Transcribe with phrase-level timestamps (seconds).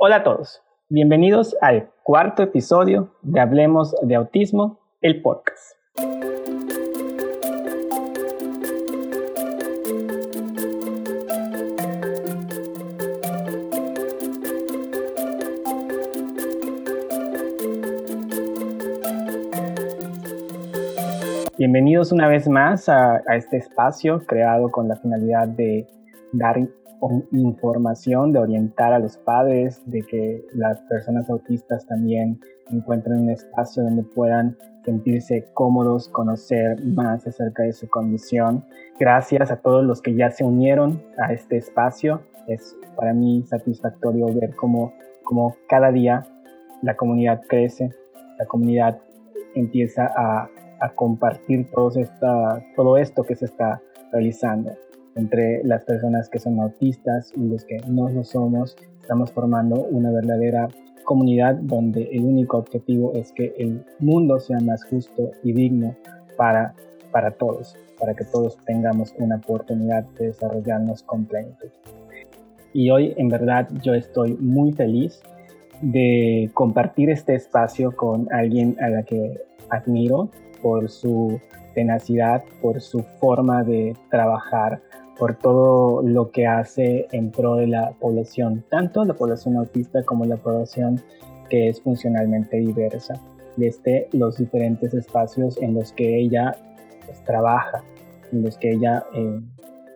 [0.00, 5.74] Hola a todos, bienvenidos al cuarto episodio de Hablemos de Autismo, el podcast.
[21.58, 25.88] Bienvenidos una vez más a, a, este espacio creado con la finalidad de
[26.30, 26.56] dar
[27.32, 32.40] información, de orientar a los padres, de que las personas autistas también
[32.70, 38.64] encuentren un espacio donde puedan sentirse cómodos, conocer más acerca de su condición.
[38.98, 42.22] Gracias a todos los que ya se unieron a este espacio.
[42.46, 44.92] Es para mí satisfactorio ver cómo,
[45.24, 46.26] cómo cada día
[46.82, 47.90] la comunidad crece,
[48.38, 48.98] la comunidad
[49.54, 50.48] empieza a,
[50.80, 53.80] a compartir esta, todo esto que se está
[54.12, 54.72] realizando
[55.18, 58.76] entre las personas que son autistas y los que no lo somos.
[59.00, 60.68] Estamos formando una verdadera
[61.04, 65.96] comunidad donde el único objetivo es que el mundo sea más justo y digno
[66.36, 66.74] para,
[67.10, 71.68] para todos, para que todos tengamos una oportunidad de desarrollarnos con plenitud.
[72.72, 75.20] Y hoy en verdad yo estoy muy feliz
[75.80, 80.28] de compartir este espacio con alguien a la que admiro
[80.62, 81.40] por su
[81.74, 84.80] tenacidad, por su forma de trabajar,
[85.18, 90.24] por todo lo que hace en pro de la población, tanto la población autista como
[90.24, 91.00] la población
[91.50, 93.14] que es funcionalmente diversa,
[93.56, 96.56] desde los diferentes espacios en los que ella
[97.04, 97.82] pues, trabaja,
[98.30, 99.40] en los que ella eh,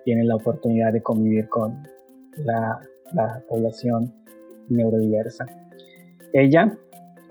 [0.04, 1.86] tiene la oportunidad de convivir con
[2.38, 2.80] la,
[3.12, 4.12] la población
[4.68, 5.46] neurodiversa.
[6.32, 6.76] Ella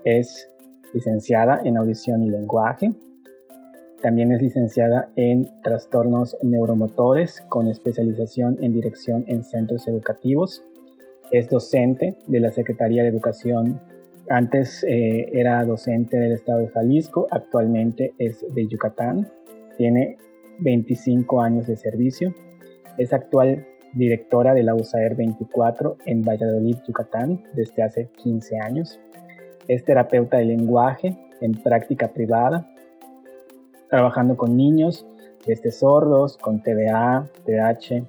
[0.04, 0.48] es
[0.94, 2.92] licenciada en audición y lenguaje,
[4.02, 10.64] también es licenciada en trastornos neuromotores con especialización en dirección en centros educativos.
[11.30, 13.80] Es docente de la Secretaría de Educación.
[14.28, 19.30] Antes eh, era docente del estado de Jalisco, actualmente es de Yucatán.
[19.78, 20.18] Tiene
[20.58, 22.34] 25 años de servicio.
[22.98, 29.00] Es actual directora de la USAER 24 en Valladolid, Yucatán, desde hace 15 años.
[29.68, 32.71] Es terapeuta de lenguaje en práctica privada
[33.92, 35.04] trabajando con niños
[35.46, 38.06] desde sordos, con TDA, TDAH,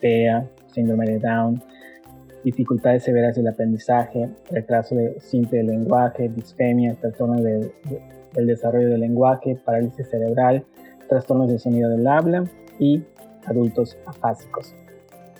[0.00, 1.62] TEA, síndrome de Down,
[2.42, 7.70] dificultades severas del aprendizaje, retraso de simple del lenguaje, disfemia, trastorno del
[8.34, 10.64] desarrollo del lenguaje, parálisis cerebral,
[11.08, 12.42] trastornos de sonido del habla
[12.80, 13.04] y
[13.46, 14.74] adultos afásicos.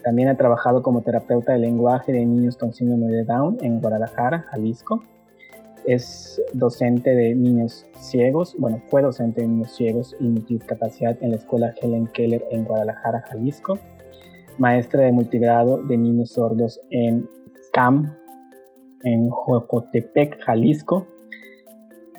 [0.04, 4.44] También ha trabajado como terapeuta de lenguaje de niños con síndrome de Down en Guadalajara,
[4.53, 5.03] Jalisco,
[5.87, 11.37] es docente de niños ciegos, bueno, fue docente de niños ciegos y multidiscapacidad en la
[11.37, 13.78] escuela Helen Keller en Guadalajara, Jalisco,
[14.59, 17.28] maestra de multigrado de niños sordos en
[17.72, 18.15] CAM,
[19.04, 21.06] en Jocotepec, Jalisco,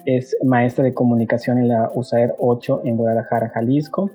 [0.05, 4.11] es maestra de comunicación en la USAER 8 en Guadalajara, Jalisco,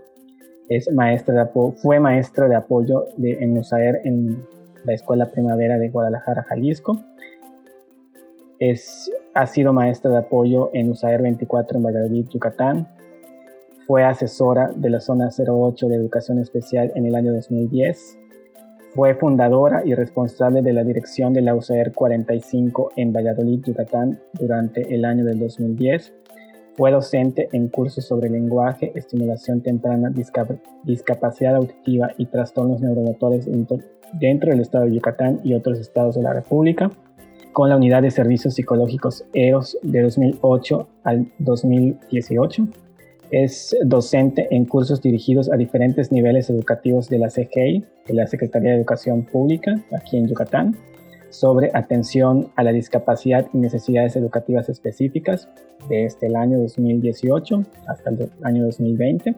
[0.69, 4.47] es maestra de fue maestra de apoyo de, en USAER en
[4.85, 6.99] la Escuela Primavera de Guadalajara, Jalisco,
[8.59, 12.89] es ha sido maestra de apoyo en USAER 24 en Valladolid, Yucatán.
[13.87, 18.19] Fue asesora de la Zona 08 de Educación Especial en el año 2010.
[18.95, 24.93] Fue fundadora y responsable de la dirección de la USAER 45 en Valladolid, Yucatán durante
[24.93, 26.13] el año del 2010.
[26.77, 30.13] Fue docente en cursos sobre lenguaje, estimulación temprana,
[30.85, 33.49] discapacidad auditiva y trastornos neuromotores
[34.13, 36.91] dentro del estado de Yucatán y otros estados de la República
[37.53, 42.69] con la Unidad de Servicios Psicológicos EROS de 2008 al 2018.
[43.31, 48.71] Es docente en cursos dirigidos a diferentes niveles educativos de la CGI, de la Secretaría
[48.71, 50.77] de Educación Pública, aquí en Yucatán,
[51.31, 55.49] sobre atención a la discapacidad y necesidades educativas específicas
[55.89, 59.35] desde el año 2018 hasta el año 2020.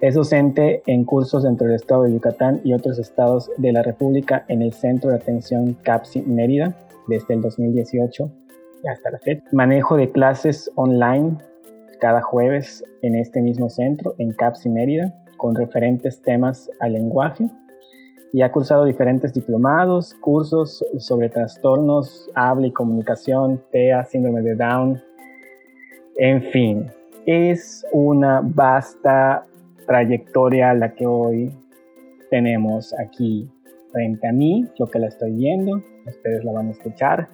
[0.00, 4.44] Es docente en cursos dentro del estado de Yucatán y otros estados de la República
[4.48, 6.74] en el Centro de Atención CAPSI Mérida,
[7.08, 8.30] desde el 2018
[8.88, 9.44] hasta la fecha.
[9.52, 11.36] Manejo de clases online
[12.00, 17.46] cada jueves en este mismo centro, en CAPS y Mérida, con referentes temas al lenguaje.
[18.32, 25.02] Y ha cursado diferentes diplomados, cursos sobre trastornos, habla y comunicación, TEA, síndrome de Down.
[26.16, 26.86] En fin,
[27.26, 29.46] es una vasta
[29.86, 31.52] trayectoria la que hoy
[32.30, 33.50] tenemos aquí
[33.90, 37.28] frente a mí, yo que la estoy viendo, ustedes la van a escuchar.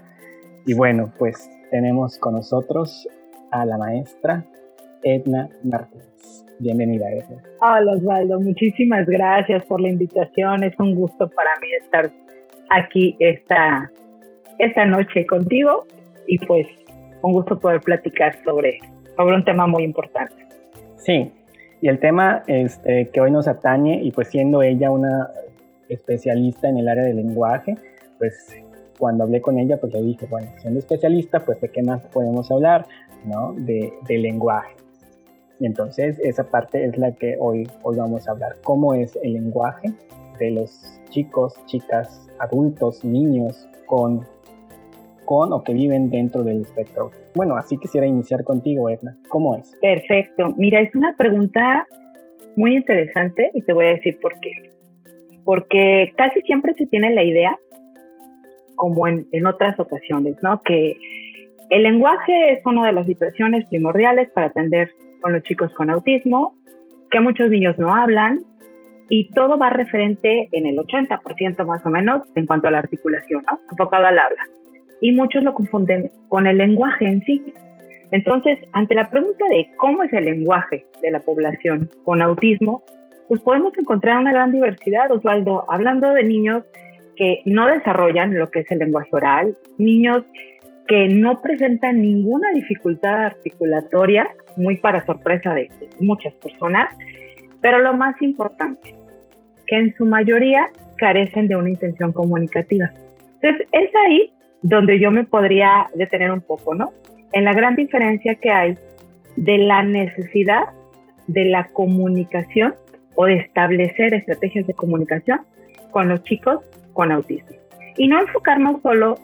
[0.67, 3.09] Y bueno, pues tenemos con nosotros
[3.51, 4.45] a la maestra
[5.03, 6.45] Edna Martínez.
[6.59, 7.43] Bienvenida, Edna.
[7.61, 8.41] Hola, Osvaldo.
[8.41, 10.65] Muchísimas gracias por la invitación.
[10.65, 12.11] Es un gusto para mí estar
[12.71, 13.91] aquí esta,
[14.59, 15.87] esta noche contigo
[16.27, 16.67] y pues
[17.23, 18.79] un gusto poder platicar sobre,
[19.17, 20.35] sobre un tema muy importante.
[20.97, 21.31] Sí,
[21.81, 25.29] y el tema este, que hoy nos atañe y pues siendo ella una
[25.89, 27.77] especialista en el área del lenguaje,
[28.19, 28.57] pues
[28.99, 32.51] cuando hablé con ella pues le dije, bueno, siendo especialista pues de qué más podemos
[32.51, 32.87] hablar,
[33.25, 33.53] ¿no?
[33.55, 34.75] De, de lenguaje.
[35.61, 39.35] Y entonces esa parte es la que hoy, hoy vamos a hablar, cómo es el
[39.35, 39.93] lenguaje
[40.39, 44.27] de los chicos, chicas, adultos, niños con,
[45.25, 47.11] con o que viven dentro del espectro.
[47.35, 49.17] Bueno, así quisiera iniciar contigo, Edna.
[49.29, 49.75] ¿Cómo es?
[49.81, 50.55] Perfecto.
[50.57, 51.87] Mira, es una pregunta
[52.57, 54.51] muy interesante y te voy a decir por qué.
[55.45, 57.59] Porque casi siempre se tiene la idea,
[58.77, 60.63] como en, en otras ocasiones, ¿no?
[60.63, 60.97] Que
[61.71, 64.91] el lenguaje es una de las situaciones primordiales para atender
[65.21, 66.55] con los chicos con autismo,
[67.11, 68.41] que muchos niños no hablan
[69.09, 73.45] y todo va referente en el 80% más o menos en cuanto a la articulación,
[73.51, 73.61] ¿no?
[73.71, 74.43] enfocado al habla.
[75.01, 77.53] Y muchos lo confunden con el lenguaje en sí.
[78.11, 82.83] Entonces, ante la pregunta de cómo es el lenguaje de la población con autismo,
[83.29, 86.63] pues podemos encontrar una gran diversidad, Osvaldo, hablando de niños
[87.17, 90.25] que no desarrollan lo que es el lenguaje oral, niños
[90.87, 95.69] que no presentan ninguna dificultad articulatoria, muy para sorpresa de
[96.01, 96.95] muchas personas,
[97.61, 98.95] pero lo más importante,
[99.67, 102.91] que en su mayoría carecen de una intención comunicativa.
[103.41, 104.33] Entonces, es ahí
[104.63, 106.93] donde yo me podría detener un poco, ¿no?
[107.33, 108.79] En la gran diferencia que hay
[109.37, 110.65] de la necesidad
[111.27, 112.75] de la comunicación
[113.15, 115.41] o de establecer estrategias de comunicación
[115.91, 116.61] con los chicos
[116.97, 117.51] con autismo.
[117.97, 119.15] Y no enfocarnos solo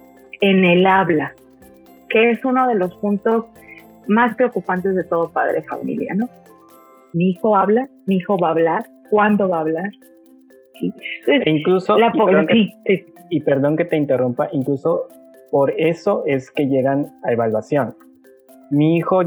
[0.41, 1.35] en el habla,
[2.09, 3.47] que es uno de los puntos
[4.07, 6.29] más preocupantes de todo padre de familia, ¿no?
[7.13, 9.91] Mi hijo habla, mi hijo va a hablar, ¿cuándo va a hablar?
[11.27, 15.07] e incluso, y, perdón que, y perdón que te interrumpa, incluso
[15.51, 17.95] por eso es que llegan a evaluación.
[18.71, 19.23] Mi hijo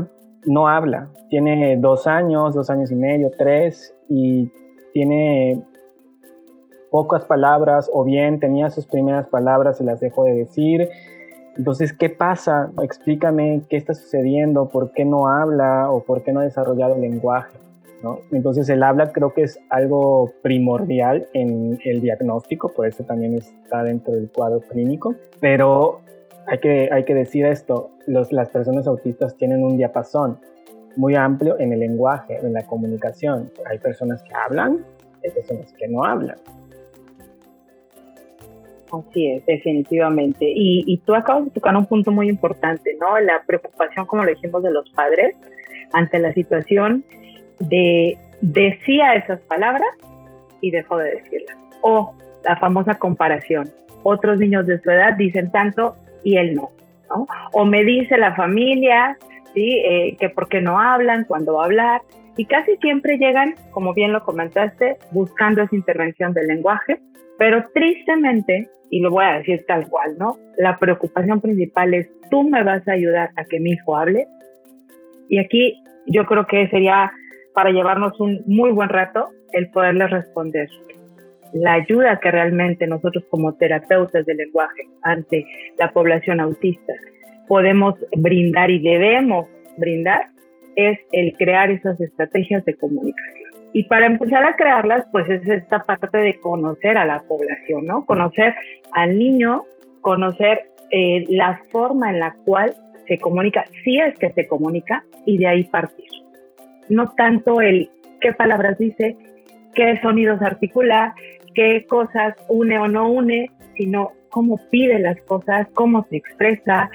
[0.46, 4.52] no habla, tiene dos años, dos años y medio, tres, y
[4.94, 5.62] tiene
[6.96, 10.90] pocas palabras, o bien tenía sus primeras palabras, se las dejó de decir,
[11.58, 12.72] entonces, ¿qué pasa?
[12.82, 17.02] Explícame qué está sucediendo, por qué no habla o por qué no ha desarrollado el
[17.02, 17.58] lenguaje.
[18.02, 18.20] ¿no?
[18.32, 23.84] Entonces, el habla creo que es algo primordial en el diagnóstico, por eso también está
[23.84, 25.16] dentro del cuadro clínico.
[25.42, 26.00] Pero
[26.48, 30.40] hay que, hay que decir esto, los, las personas autistas tienen un diapasón
[30.96, 33.52] muy amplio en el lenguaje, en la comunicación.
[33.70, 34.86] Hay personas que hablan,
[35.26, 36.38] hay personas que no hablan.
[39.00, 40.46] Así es, definitivamente.
[40.46, 43.20] Y, y tú acabas de tocar un punto muy importante, ¿no?
[43.20, 45.36] La preocupación, como lo dijimos, de los padres
[45.94, 47.04] ante la situación
[47.60, 49.90] de decía esas palabras
[50.62, 51.58] y dejó de decirlas.
[51.82, 52.14] O
[52.44, 53.70] la famosa comparación.
[54.04, 56.70] Otros niños de su edad dicen tanto y él no,
[57.10, 57.28] ¿no?
[57.54, 59.18] O me dice la familia,
[59.54, 59.82] ¿sí?
[59.86, 62.02] Eh, que por qué no hablan, cuando va a hablar.
[62.38, 67.00] Y casi siempre llegan, como bien lo comentaste, buscando esa intervención del lenguaje,
[67.38, 70.38] pero tristemente y lo voy a decir tal cual, ¿no?
[70.58, 74.28] La preocupación principal es, ¿tú me vas a ayudar a que mi hijo hable?
[75.28, 77.12] Y aquí yo creo que sería
[77.54, 80.70] para llevarnos un muy buen rato el poderle responder.
[81.54, 85.46] La ayuda que realmente nosotros como terapeutas del lenguaje ante
[85.80, 86.94] la población autista
[87.48, 90.30] podemos brindar y debemos brindar
[90.76, 93.45] es el crear esas estrategias de comunicación.
[93.76, 98.06] Y para empezar a crearlas, pues es esta parte de conocer a la población, ¿no?
[98.06, 98.56] Conocer
[98.94, 99.64] al niño,
[100.00, 102.74] conocer eh, la forma en la cual
[103.06, 106.06] se comunica, si es que se comunica, y de ahí partir.
[106.88, 107.90] No tanto el
[108.22, 109.18] qué palabras dice,
[109.74, 111.14] qué sonidos articula,
[111.54, 116.90] qué cosas une o no une, sino cómo pide las cosas, cómo se expresa,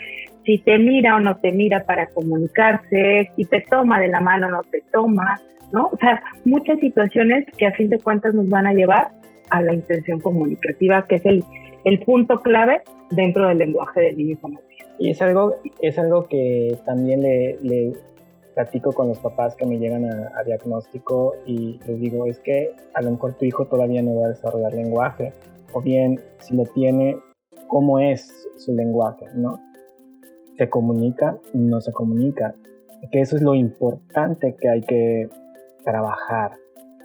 [0.47, 4.47] si te mira o no te mira para comunicarse, si te toma de la mano
[4.47, 5.39] o no te toma,
[5.73, 5.89] ¿no?
[5.93, 9.13] O sea, muchas situaciones que a fin de cuentas nos van a llevar
[9.51, 11.45] a la intención comunicativa, que es el,
[11.85, 14.39] el punto clave dentro del lenguaje del niño
[14.99, 17.93] Y es algo, es algo que también le,
[18.55, 22.73] platico con los papás que me llegan a, a, diagnóstico y les digo, es que
[22.95, 25.33] a lo mejor tu hijo todavía no va a desarrollar lenguaje,
[25.73, 27.17] o bien si lo tiene,
[27.69, 29.27] ¿cómo es su lenguaje?
[29.35, 29.61] ¿no?
[30.59, 31.39] ¿Se comunica?
[31.55, 32.55] ¿No se comunica?
[33.13, 35.29] Que eso es lo importante que hay que
[35.83, 36.53] trabajar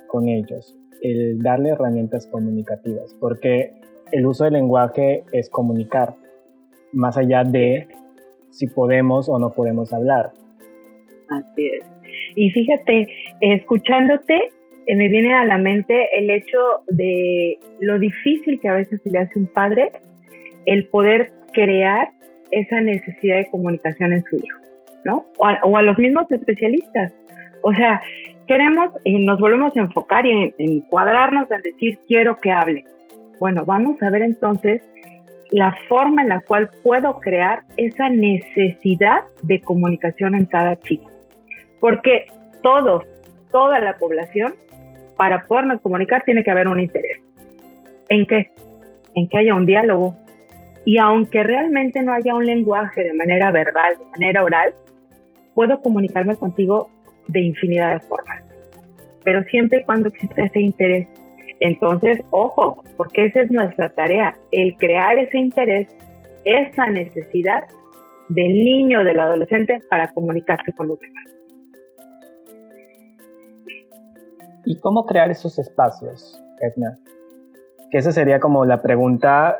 [0.08, 3.74] con ellos, el darle herramientas comunicativas, porque
[4.12, 6.15] el uso del lenguaje es comunicar,
[6.94, 7.88] más allá de
[8.50, 10.32] si podemos o no podemos hablar.
[11.29, 11.86] Así es.
[12.36, 13.08] Y fíjate,
[13.41, 14.51] escuchándote,
[14.88, 19.10] eh, me viene a la mente el hecho de lo difícil que a veces se
[19.10, 19.91] le hace un padre
[20.65, 22.10] el poder crear
[22.51, 24.60] esa necesidad de comunicación en su hijo,
[25.03, 25.25] ¿no?
[25.38, 27.13] O a, los mismos especialistas.
[27.62, 28.01] O sea,
[28.47, 32.85] queremos y nos volvemos a enfocar y en, encuadrarnos en decir quiero que hable.
[33.39, 34.81] Bueno, vamos a ver entonces
[35.51, 41.09] la forma en la cual puedo crear esa necesidad de comunicación en cada chico.
[41.79, 42.27] Porque
[42.61, 43.05] todos,
[43.51, 44.55] toda la población,
[45.17, 47.19] para podernos comunicar tiene que haber un interés.
[48.09, 48.51] ¿En qué?
[49.13, 50.15] En que haya un diálogo,
[50.85, 54.73] y aunque realmente no haya un lenguaje de manera verbal, de manera oral,
[55.55, 56.89] puedo comunicarme contigo
[57.27, 58.44] de infinidad de formas.
[59.24, 61.08] Pero siempre y cuando existe ese interés.
[61.60, 65.88] Entonces, ojo, porque esa es nuestra tarea, el crear ese interés,
[66.44, 67.63] esa necesidad
[68.29, 71.25] del niño, del adolescente para comunicarse con los demás.
[74.65, 76.98] ¿Y cómo crear esos espacios, Edna?
[77.91, 79.58] Que esa sería como la pregunta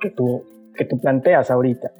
[0.00, 0.44] que tú,
[0.76, 1.90] que tú planteas ahorita.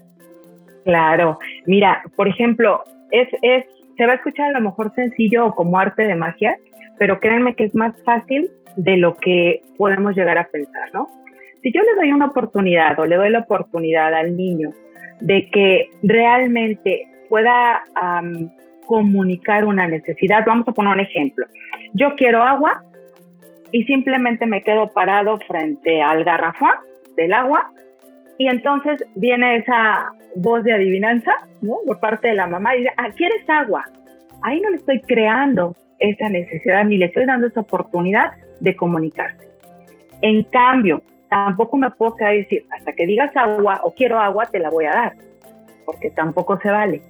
[0.85, 3.65] Claro, mira, por ejemplo, es, es,
[3.99, 6.57] se va a escuchar a lo mejor sencillo o como arte de magia,
[6.99, 11.09] pero créanme que es más fácil de lo que podemos llegar a pensar, ¿no?
[11.63, 14.71] Si yo le doy una oportunidad o le doy la oportunidad al niño
[15.21, 17.83] de que realmente pueda
[18.87, 21.45] comunicar una necesidad, vamos a poner un ejemplo.
[21.93, 22.85] Yo quiero agua
[23.73, 26.71] y simplemente me quedo parado frente al garrafón
[27.17, 27.73] del agua
[28.39, 31.79] y entonces viene esa voz de adivinanza, ¿no?
[31.85, 33.85] Por parte de la mamá y dice, ah, ¿quieres agua?
[34.43, 39.49] Ahí no le estoy creando esa necesidad ni le estoy dando esa oportunidad de comunicarse.
[40.23, 44.61] En cambio, tampoco me puedo quedar decir, hasta que digas agua o quiero agua, te
[44.61, 45.13] la voy a dar,
[45.85, 47.03] porque tampoco se vale.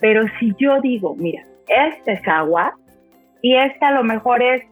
[0.00, 2.74] Pero si yo digo, mira, esta es agua
[3.42, 4.62] y esta a lo mejor es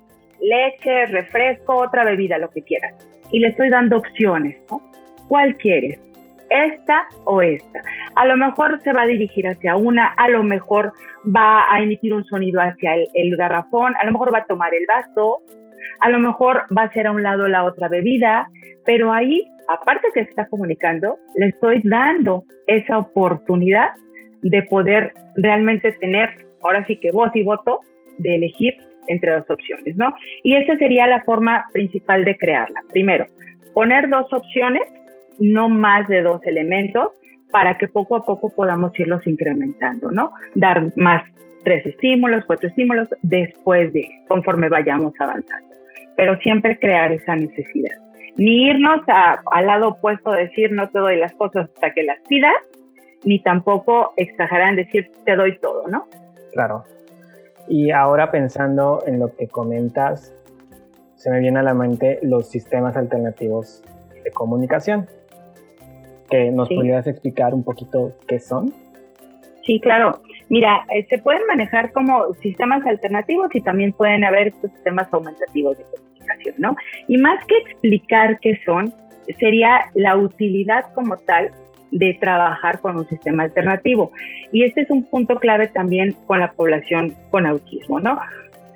[0.41, 2.95] leche, refresco, otra bebida, lo que quieras,
[3.31, 4.92] y le estoy dando opciones, ¿no?
[5.29, 6.01] ¿Cuál quieres?
[6.51, 7.81] ¿Esta o esta?
[8.15, 10.93] A lo mejor se va a dirigir hacia una, a lo mejor
[11.25, 14.85] va a emitir un sonido hacia el, garrafón, a lo mejor va a tomar el
[14.87, 15.41] vaso,
[16.01, 18.49] a lo mejor va a hacer a un lado la otra bebida,
[18.85, 23.91] pero ahí, aparte que está comunicando, le estoy dando esa oportunidad
[24.43, 27.81] de poder realmente tener, ahora sí que voz y voto,
[28.19, 28.75] de elegir
[29.09, 30.15] entre dos opciones, ¿no?
[30.43, 32.81] Y esa sería la forma principal de crearla.
[32.91, 33.27] Primero,
[33.75, 34.83] poner dos opciones
[35.39, 37.11] no más de dos elementos
[37.53, 40.33] para que poco a poco podamos irlos incrementando, ¿no?
[40.55, 41.23] Dar más
[41.63, 45.69] tres estímulos, cuatro estímulos después de, conforme vayamos avanzando.
[46.17, 47.93] Pero siempre crear esa necesidad.
[48.37, 52.55] Ni irnos al lado opuesto, decir no te doy las cosas hasta que las pidas,
[53.25, 56.09] ni tampoco exagerar en decir te doy todo, ¿no?
[56.53, 56.85] Claro.
[57.69, 60.35] Y ahora pensando en lo que comentas,
[61.15, 63.85] se me viene a la mente los sistemas alternativos
[64.25, 65.07] de comunicación
[66.33, 68.73] que nos podrías explicar un poquito qué son.
[69.67, 70.23] Sí, claro.
[70.49, 75.85] Mira, eh, se pueden manejar como sistemas alternativos y también pueden haber sistemas aumentativos de
[75.85, 76.77] comunicación, ¿no?
[77.07, 78.93] Y más que explicar qué son,
[79.39, 81.51] sería la utilidad como tal
[81.91, 84.11] de trabajar con un sistema alternativo.
[84.51, 88.19] Y este es un punto clave también con la población con autismo, ¿no?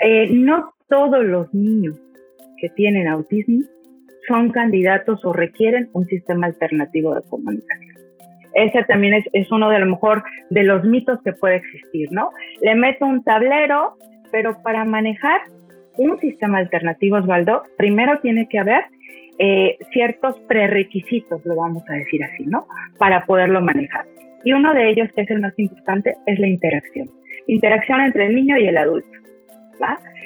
[0.01, 1.97] Eh, no todos los niños
[2.59, 3.65] que tienen autismo
[4.29, 7.97] son candidatos o requieren un sistema alternativo de comunicación.
[8.55, 12.31] Ese también es, es uno de lo mejor de los mitos que puede existir, ¿no?
[12.63, 13.97] Le meto un tablero,
[14.33, 15.43] pero para manejar
[15.99, 18.85] un sistema alternativo, Osvaldo, primero tiene que haber
[19.39, 22.67] eh, ciertos prerequisitos, lo vamos a decir así, ¿no?
[22.99, 24.07] Para poderlo manejar.
[24.45, 27.11] Y uno de ellos, que es el más importante, es la interacción.
[27.47, 29.09] Interacción entre el niño y el adulto.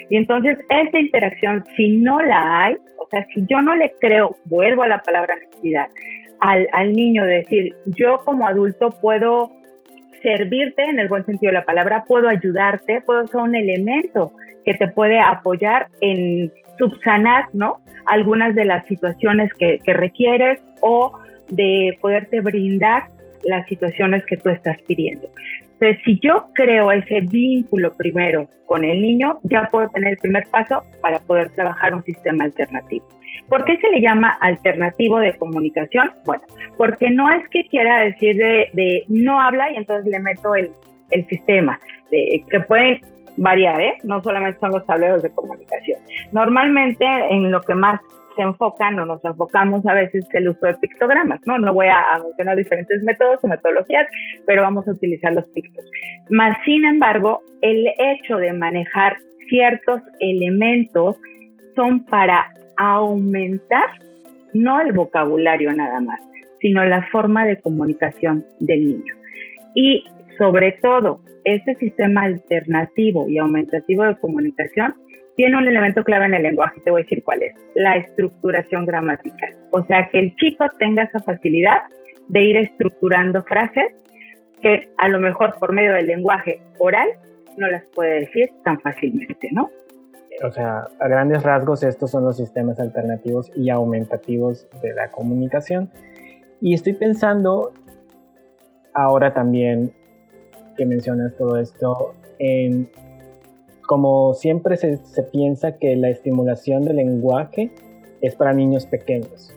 [0.09, 2.77] Y entonces, esta interacción, si no la hay,
[3.11, 5.87] sea, si yo no le creo, vuelvo a la palabra necesidad,
[6.39, 9.51] al, al niño decir, yo como adulto puedo
[10.23, 14.31] servirte en el buen sentido de la palabra, puedo ayudarte, puedo ser un elemento
[14.65, 17.81] que te puede apoyar en subsanar, ¿no?
[18.05, 23.09] Algunas de las situaciones que requieres o de poderte brindar
[23.43, 25.27] las situaciones que tú estás pidiendo.
[25.81, 30.43] Entonces, si yo creo ese vínculo primero con el niño, ya puedo tener el primer
[30.51, 33.07] paso para poder trabajar un sistema alternativo.
[33.49, 36.11] ¿Por qué se le llama alternativo de comunicación?
[36.23, 36.43] Bueno,
[36.77, 40.69] porque no es que quiera decir de, no habla y entonces le meto el,
[41.09, 41.79] el sistema,
[42.11, 43.01] de, que pueden
[43.37, 43.97] variar, ¿eh?
[44.03, 45.99] No solamente son los tableros de comunicación.
[46.31, 47.99] Normalmente en lo que más
[48.35, 51.57] se enfocan o nos enfocamos a veces el uso de pictogramas, ¿no?
[51.57, 54.07] No voy a, mencionar diferentes métodos o metodologías,
[54.45, 55.83] pero vamos a utilizar los pictos.
[56.29, 59.17] Más sin embargo, el hecho de manejar
[59.49, 61.17] ciertos elementos
[61.75, 63.89] son para aumentar
[64.53, 66.19] no el vocabulario nada más,
[66.59, 69.15] sino la forma de comunicación del niño.
[69.75, 70.03] Y
[70.37, 74.95] sobre todo, este sistema alternativo y aumentativo de comunicación
[75.35, 78.85] tiene un elemento clave en el lenguaje, te voy a decir cuál es, la estructuración
[78.85, 79.55] gramatical.
[79.71, 81.79] O sea, que el chico tenga esa facilidad
[82.27, 83.93] de ir estructurando frases
[84.61, 87.09] que a lo mejor por medio del lenguaje oral
[87.57, 89.69] no las puede decir tan fácilmente, ¿no?
[90.43, 95.89] O sea, a grandes rasgos estos son los sistemas alternativos y aumentativos de la comunicación.
[96.61, 97.73] Y estoy pensando
[98.93, 99.91] ahora también
[100.77, 102.89] que mencionas todo esto, en
[103.87, 104.97] como siempre se,
[105.31, 107.71] piensa que la estimulación del lenguaje
[108.21, 109.53] es para niños pequeños,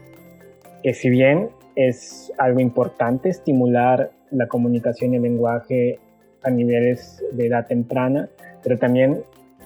[0.83, 5.99] que si bien es algo importante estimular la comunicación y el lenguaje
[6.43, 8.29] a niveles de edad temprana,
[8.63, 9.23] pero también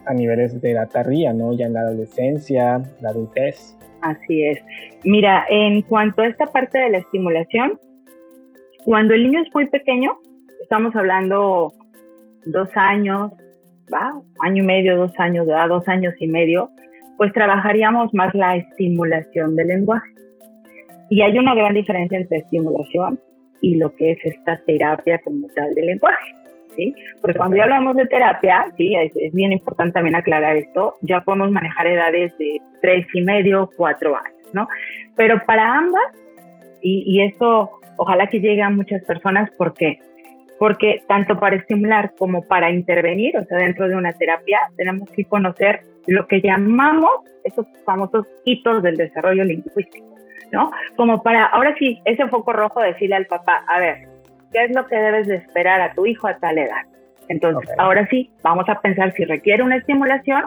[0.06, 1.52] a niveles de edad tardía, ¿no?
[1.52, 3.76] Ya en la adolescencia, la adultez.
[4.00, 4.58] Así es.
[5.04, 7.78] Mira, en cuanto a esta parte de la estimulación,
[8.84, 10.18] cuando el niño es muy pequeño,
[10.62, 11.72] estamos hablando
[12.46, 13.32] dos años,
[13.92, 14.20] ¿va?
[14.40, 16.70] año y medio, dos años, dos años y medio,
[17.16, 20.08] pues trabajaríamos más la estimulación del lenguaje.
[21.10, 23.18] Y hay una gran diferencia entre estimulación
[23.60, 26.34] y lo que es esta terapia como tal del lenguaje.
[26.76, 26.94] ¿sí?
[27.20, 31.50] Porque cuando ya hablamos de terapia, sí, es, bien importante también aclarar esto, ya podemos
[31.50, 34.68] manejar edades de tres y medio, cuatro años, ¿no?
[35.16, 36.12] Pero para ambas,
[36.80, 39.98] y, y esto ojalá que llegue a muchas personas, ¿por qué?
[40.58, 45.24] Porque tanto para estimular como para intervenir, o sea, dentro de una terapia, tenemos que
[45.24, 47.10] conocer lo que llamamos
[47.44, 50.08] esos famosos hitos del desarrollo lingüístico.
[50.52, 50.70] ¿no?
[50.96, 54.08] Como para, ahora sí, ese foco rojo decirle al papá, a ver,
[54.52, 56.82] ¿qué es lo que debes de esperar a tu hijo a tal edad?
[57.28, 60.44] Entonces, ahora sí, vamos a pensar si requiere una estimulación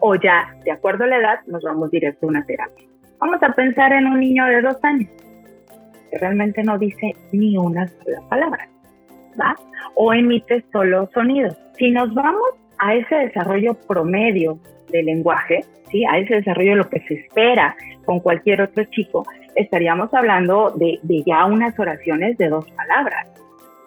[0.00, 2.86] o ya, de acuerdo a la edad, nos vamos directo a una terapia.
[3.18, 5.08] Vamos a pensar en un niño de dos años
[6.10, 8.68] que realmente no dice ni una sola palabra,
[9.40, 9.54] ¿va?
[9.94, 11.56] O emite solo sonidos.
[11.76, 14.58] Si nos vamos a ese desarrollo promedio
[14.90, 16.04] del lenguaje, ¿sí?
[16.04, 21.44] a ese desarrollo lo que se espera con cualquier otro chico, estaríamos hablando de, ya
[21.44, 23.28] unas oraciones de dos palabras,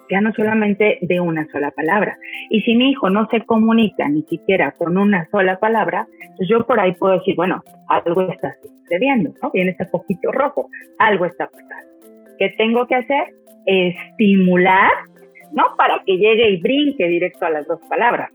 [0.09, 2.17] ya no solamente de una sola palabra.
[2.49, 6.65] Y si mi hijo no se comunica ni siquiera con una sola palabra, pues yo
[6.65, 9.51] por ahí puedo decir, bueno, algo está sucediendo, ¿no?
[9.51, 10.69] Viene este poquito rojo,
[10.99, 11.95] algo está pasando.
[12.37, 13.33] ¿Qué tengo que hacer?
[13.65, 14.91] Estimular,
[15.55, 15.75] ¿no?
[15.75, 18.29] Para que llegue y brinque directo a las dos palabras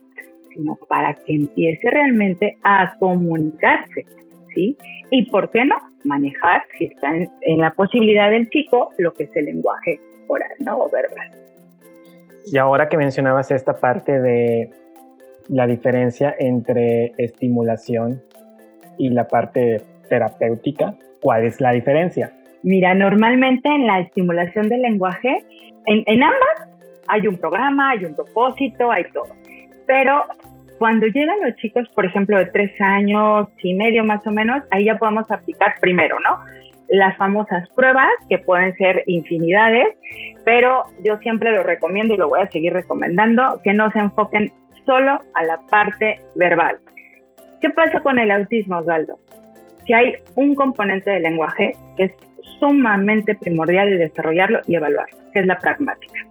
[0.54, 4.04] sino para que empiece realmente a comunicarse,
[4.54, 4.76] ¿sí?
[5.10, 9.36] Y por qué no manejar, si está en, la posibilidad del chico, lo que es
[9.36, 10.78] el lenguaje oral, ¿no?
[10.78, 11.30] O verbal.
[12.46, 14.70] Y ahora que mencionabas esta parte de
[15.48, 18.22] la diferencia entre estimulación
[18.98, 22.32] y la parte terapéutica, ¿cuál es la diferencia?
[22.62, 25.44] Mira, normalmente en la estimulación del lenguaje,
[25.86, 26.69] en, en ambas
[27.10, 29.28] hay un programa, hay un propósito, hay todo.
[29.86, 30.24] Pero
[30.78, 34.84] cuando llegan los chicos, por ejemplo, de tres años y medio más o menos, ahí
[34.84, 36.38] ya podemos aplicar primero, ¿no?
[36.88, 39.88] Las famosas pruebas, que pueden ser infinidades,
[40.44, 44.52] pero yo siempre lo recomiendo y lo voy a seguir recomendando, que no se enfoquen
[44.86, 46.78] solo a la parte verbal.
[47.60, 49.18] ¿Qué pasa con el autismo, Osvaldo?
[49.86, 52.12] Que hay un componente del lenguaje que es
[52.58, 56.29] sumamente primordial de desarrollarlo y evaluarlo, que es la pragmática.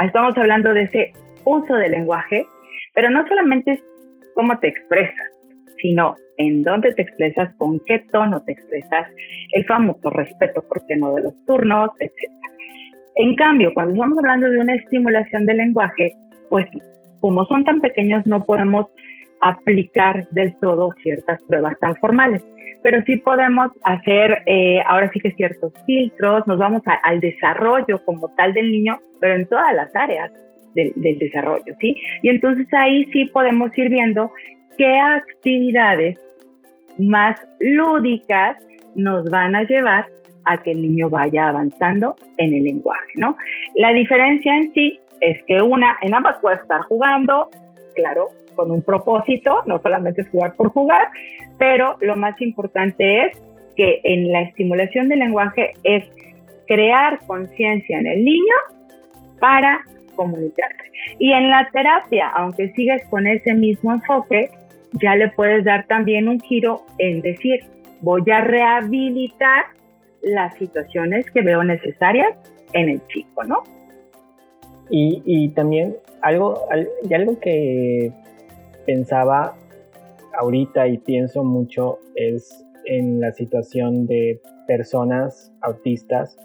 [0.00, 1.12] Estamos hablando de ese
[1.44, 2.46] uso del lenguaje
[2.98, 3.84] pero no solamente es
[4.34, 5.26] cómo te expresas,
[5.80, 9.06] sino en dónde te expresas, con qué tono te expresas,
[9.52, 12.12] el famoso respeto, por qué no, de los turnos, etc.
[13.14, 16.12] En cambio, cuando estamos hablando de una estimulación del lenguaje,
[16.48, 16.66] pues
[17.20, 18.86] como son tan pequeños no podemos
[19.40, 22.42] aplicar del todo ciertas pruebas tan formales,
[22.82, 28.28] pero sí podemos hacer eh, ahora sí que ciertos filtros, nos vamos al desarrollo como
[28.36, 30.30] tal del niño, pero en todas las áreas
[30.74, 31.96] del, desarrollo, ¿sí?
[32.22, 34.30] Y entonces ahí sí podemos ir viendo
[34.76, 36.20] qué actividades
[36.98, 38.56] más lúdicas
[38.94, 40.06] nos van a llevar
[40.44, 43.36] a que el niño vaya avanzando en el lenguaje, ¿no?
[43.74, 47.50] La diferencia en sí es que una, en ambas puede estar jugando,
[47.94, 51.06] claro, con un propósito, no solamente es jugar por jugar,
[51.58, 53.40] pero lo más importante es
[53.76, 56.04] que en la estimulación del lenguaje es
[56.66, 58.56] crear conciencia en el niño
[59.38, 59.82] para
[60.16, 60.90] comunicarte.
[61.20, 64.50] Y en la terapia, aunque sigues con ese mismo enfoque,
[64.94, 67.60] ya le puedes dar también un giro en decir,
[68.00, 69.66] voy a rehabilitar
[70.20, 72.30] las situaciones que veo necesarias
[72.72, 73.62] en el chico, ¿no?
[74.90, 76.66] Y, y también algo,
[77.08, 78.10] y algo que
[78.88, 79.54] pensaba
[80.40, 86.38] ahorita y pienso mucho es en la situación de personas autistas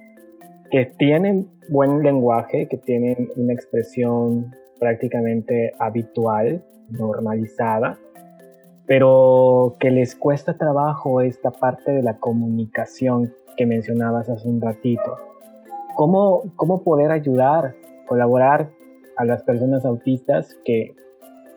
[0.70, 7.98] que tienen buen lenguaje, que tienen una expresión prácticamente habitual, normalizada,
[8.88, 15.16] pero que les cuesta trabajo esta parte de la comunicación que mencionabas hace un ratito.
[15.96, 17.74] ¿Cómo, cómo poder ayudar,
[18.06, 18.70] colaborar
[19.16, 20.94] a las personas autistas que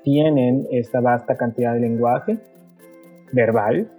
[0.07, 2.38] tienen esta vasta cantidad de lenguaje
[3.33, 3.90] verbal,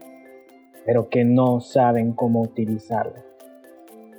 [0.85, 3.15] pero que no saben cómo utilizarlo?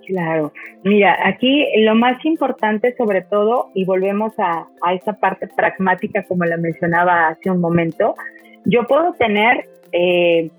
[0.07, 0.53] Claro,
[0.85, 6.45] mira, aquí lo más importante sobre todo, y volvemos a, a esa parte pragmática como
[6.45, 8.15] la mencionaba hace un momento,
[8.67, 10.51] yo puedo tener eh,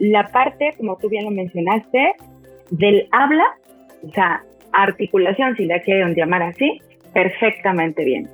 [0.00, 2.12] la parte, como tú bien lo mencionaste,
[2.70, 3.44] del habla,
[4.06, 6.82] o sea, articulación, si la quieren llamar así,
[7.14, 8.28] perfectamente bien.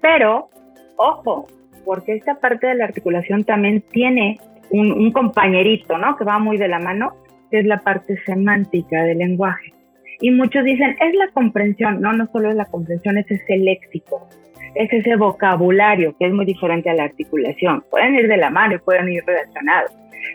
[0.00, 0.50] Pero,
[0.96, 1.46] ojo,
[1.84, 4.38] porque esta parte de la articulación también tiene
[4.70, 6.16] un, un, compañerito, ¿no?
[6.16, 7.14] Que va muy de la mano,
[7.50, 9.72] que es la parte semántica del lenguaje.
[10.20, 12.00] Y muchos dicen, es la comprensión.
[12.00, 14.28] No, no solo es la comprensión, es ese léxico
[14.74, 17.82] es ese vocabulario que es muy diferente a la articulación.
[17.90, 19.90] Pueden ir de la mano y pueden ir relacionados,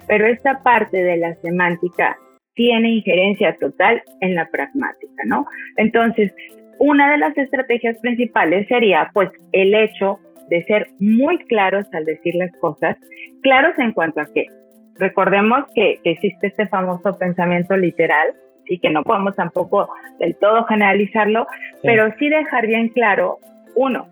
[0.08, 2.18] pero esta parte de la semántica
[2.54, 5.46] tiene injerencia total en la pragmática, ¿no?
[5.78, 6.34] Entonces,
[6.80, 12.36] una de las estrategias principales sería, pues, el hecho de ser muy claros al decir
[12.36, 12.98] las cosas,
[13.42, 14.48] claros en cuanto a qué.
[14.96, 18.34] Recordemos que, existe este famoso pensamiento literal,
[18.68, 21.46] y que no podemos tampoco del todo generalizarlo,
[21.84, 23.38] pero sí dejar bien claro,
[23.76, 24.08] uno,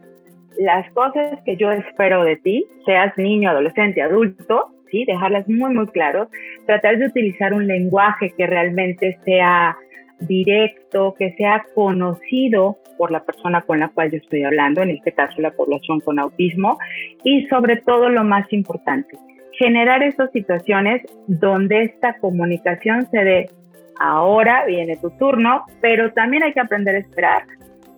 [0.59, 5.05] las cosas que yo espero de ti, seas niño, adolescente, adulto, ¿sí?
[5.05, 6.27] dejarlas muy, muy claros,
[6.65, 9.75] tratar de utilizar un lenguaje que realmente sea
[10.27, 15.11] directo, que sea conocido por la persona con la cual yo estoy hablando, en este
[15.11, 16.77] caso la población con autismo,
[17.23, 19.17] y sobre todo lo más importante,
[19.57, 23.49] generar esas situaciones donde esta comunicación se dé.
[23.99, 27.43] Ahora viene tu turno, pero también hay que aprender a esperar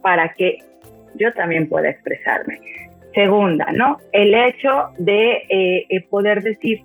[0.02, 0.58] para que
[1.16, 2.60] yo también pueda expresarme.
[3.14, 3.98] Segunda, ¿no?
[4.12, 6.82] El hecho de eh, eh, poder decir,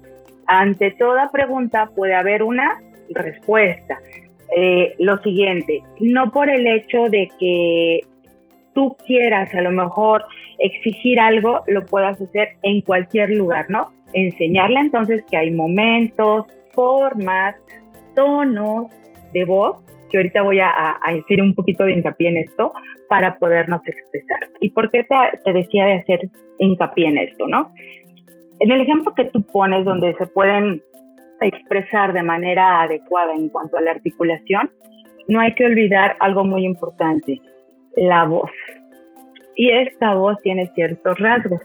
[0.46, 3.98] ante toda pregunta puede haber una respuesta.
[4.56, 8.00] Eh, lo siguiente, no por el hecho de que
[8.74, 10.24] tú quieras a lo mejor
[10.58, 13.92] exigir algo, lo puedas hacer en cualquier lugar, ¿no?
[14.12, 17.54] Enseñarle entonces que hay momentos, formas,
[18.16, 18.86] tonos
[19.32, 19.76] de voz,
[20.10, 22.72] que ahorita voy a, a decir un poquito de hincapié en esto,
[23.10, 24.38] para podernos expresar.
[24.60, 25.04] ¿Y por qué
[25.44, 27.72] te, decía de hacer hincapié en esto, no?
[28.60, 30.80] En el ejemplo que tú pones donde se pueden
[31.40, 34.70] expresar de manera adecuada en cuanto a la articulación,
[35.28, 37.40] no hay que olvidar algo muy importante,
[37.96, 38.50] la voz.
[39.56, 41.60] Y esta voz tiene ciertos rasgos,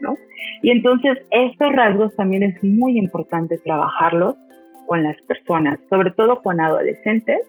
[0.00, 0.16] ¿no?
[0.62, 4.36] Y entonces estos rasgos también es muy importante trabajarlos
[4.86, 7.40] con las personas, sobre todo con adolescentes.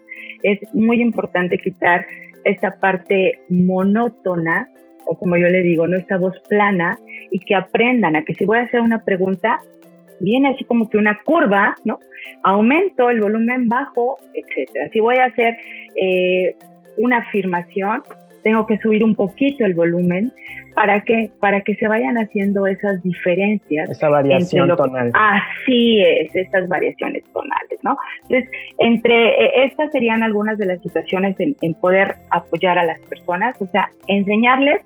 [0.43, 2.05] Es muy importante quitar
[2.43, 4.69] esta parte monótona,
[5.05, 5.97] o como yo le digo, ¿no?
[5.97, 6.97] esta voz plana,
[7.31, 9.61] y que aprendan a que si voy a hacer una pregunta,
[10.19, 11.99] viene así como que una curva, ¿no?
[12.43, 14.89] Aumento el volumen bajo, etcétera.
[14.91, 15.58] Si voy a hacer
[15.95, 16.56] eh,
[16.97, 18.04] una afirmación,
[18.43, 20.32] tengo que subir un poquito el volumen
[20.75, 23.89] para que para que se vayan haciendo esas diferencias.
[23.89, 25.12] Esa variación tonal.
[25.15, 27.97] Así es, estas variaciones tonales, ¿no?
[28.23, 32.99] Entonces, entre eh, estas serían algunas de las situaciones en, en poder apoyar a las
[33.01, 34.82] personas, o sea, enseñarles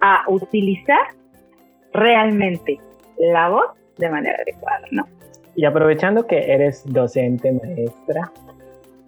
[0.00, 1.00] a utilizar
[1.92, 2.78] realmente
[3.18, 5.06] la voz de manera adecuada, ¿no?
[5.54, 8.32] Y aprovechando que eres docente maestra,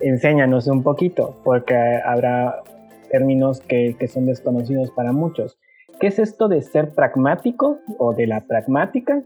[0.00, 1.74] enséñanos un poquito, porque
[2.04, 2.62] habrá
[3.10, 5.58] términos que, que, son desconocidos para muchos.
[6.00, 9.22] ¿Qué es esto de ser pragmático o de la pragmática?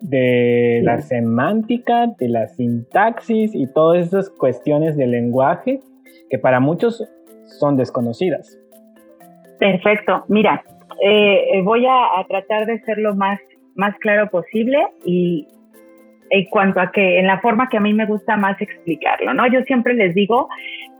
[0.00, 5.80] De la semántica, de la sintaxis y todas esas cuestiones del lenguaje
[6.28, 7.02] que para muchos
[7.46, 8.58] son desconocidas.
[9.58, 10.24] Perfecto.
[10.28, 10.62] Mira,
[11.02, 13.40] eh, voy a, a, tratar de ser lo más,
[13.74, 15.46] más claro posible y
[16.30, 19.46] en cuanto a que en la forma que a mí me gusta más explicarlo, ¿no?
[19.46, 20.48] Yo siempre les digo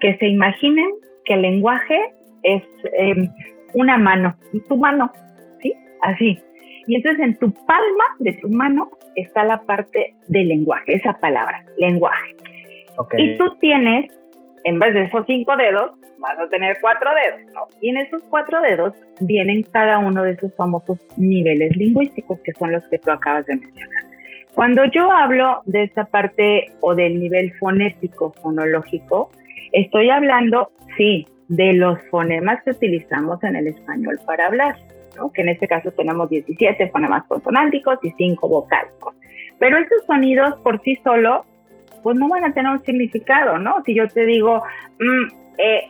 [0.01, 0.87] que se imaginen
[1.25, 1.99] que el lenguaje
[2.43, 2.63] es
[2.99, 3.29] eh,
[3.73, 4.37] una mano,
[4.69, 5.11] tu mano,
[5.61, 5.73] ¿sí?
[6.03, 6.39] Así.
[6.87, 11.65] Y entonces en tu palma de tu mano está la parte del lenguaje, esa palabra,
[11.79, 12.37] lenguaje.
[12.97, 13.33] Okay.
[13.33, 14.07] Y tú tienes,
[14.65, 17.67] en vez de esos cinco dedos, vas a tener cuatro dedos, ¿no?
[17.81, 22.73] Y en esos cuatro dedos vienen cada uno de esos famosos niveles lingüísticos que son
[22.73, 24.05] los que tú acabas de mencionar.
[24.55, 29.31] Cuando yo hablo de esta parte o del nivel fonético, fonológico,
[29.73, 34.77] estoy hablando sí, de los fonemas que utilizamos en el español para hablar,
[35.17, 35.31] ¿no?
[35.33, 39.15] que en este caso tenemos 17 fonemas consonánticos y 5 vocálicos.
[39.59, 41.45] Pero esos sonidos por sí solo,
[42.05, 43.83] pues no van a tener un significado, ¿no?
[43.85, 44.63] Si yo te digo,
[45.01, 45.89] mm, eh,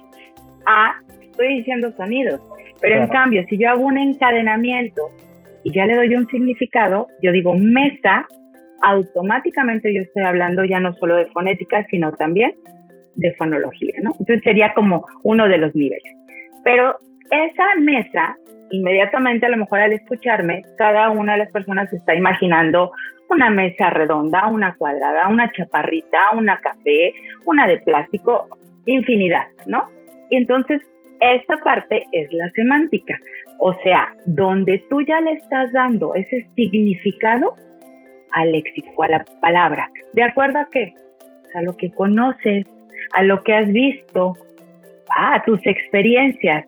[0.64, 2.40] A, estoy diciendo sonidos.
[2.80, 5.10] Pero en cambio, si yo hago un encadenamiento
[5.64, 8.26] y ya le doy un significado, yo digo mesa,
[8.82, 12.54] automáticamente yo estoy hablando ya no solo de fonética, sino también
[13.16, 14.12] de fonología, ¿no?
[14.18, 16.14] Entonces sería como uno de los niveles.
[16.62, 16.96] Pero
[17.30, 18.36] esa mesa,
[18.76, 22.92] inmediatamente a lo mejor al escucharme, cada una de las personas está imaginando
[23.30, 27.12] una mesa redonda, una cuadrada, una chaparrita, una café,
[27.44, 28.48] una de plástico,
[28.86, 29.88] infinidad, ¿no?
[30.30, 30.82] Y entonces
[31.20, 33.18] esta parte es la semántica,
[33.58, 37.54] o sea, donde tú ya le estás dando ese significado
[38.32, 40.92] al léxico, a la palabra, ¿de acuerdo a qué?
[41.54, 42.66] A lo que conoces,
[43.12, 44.34] a lo que has visto,
[45.16, 46.66] a tus experiencias.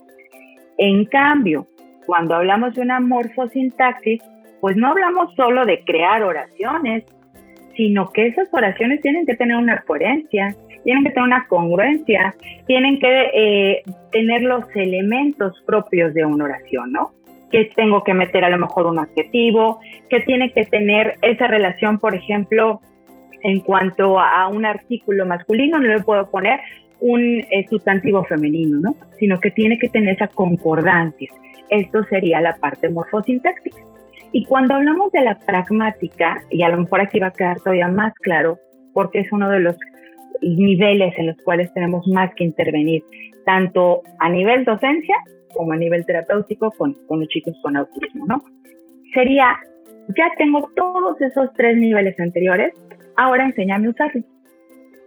[0.79, 1.67] En cambio,
[2.07, 4.23] cuando hablamos de una morfosintaxis,
[4.61, 7.05] pues no hablamos solo de crear oraciones,
[7.77, 12.35] sino que esas oraciones tienen que tener una coherencia, tienen que tener una congruencia,
[12.67, 17.11] tienen que eh, tener los elementos propios de una oración, ¿no?
[17.51, 21.99] Que tengo que meter a lo mejor un adjetivo, que tiene que tener esa relación,
[21.99, 22.81] por ejemplo,
[23.43, 26.61] en cuanto a un artículo masculino, no le puedo poner
[27.01, 28.97] un eh, sustantivo femenino, ¿no?
[29.19, 31.31] Sino que tiene que tener esa concordancia.
[31.71, 33.79] Esto sería la parte morfosintáctica.
[34.33, 37.89] Y cuando hablamos de la pragmática, y a lo mejor aquí va a quedar todavía
[37.89, 38.59] más claro,
[38.93, 39.77] porque es uno de los
[40.43, 43.05] niveles en los cuales tenemos más que intervenir,
[43.45, 45.17] tanto a nivel docencia
[45.55, 48.43] como a nivel terapéutico con, con los chicos con autismo, ¿no?
[49.15, 49.57] Sería,
[50.09, 52.75] ya tengo todos esos tres niveles anteriores,
[53.17, 54.25] ahora enséñame a usarlos.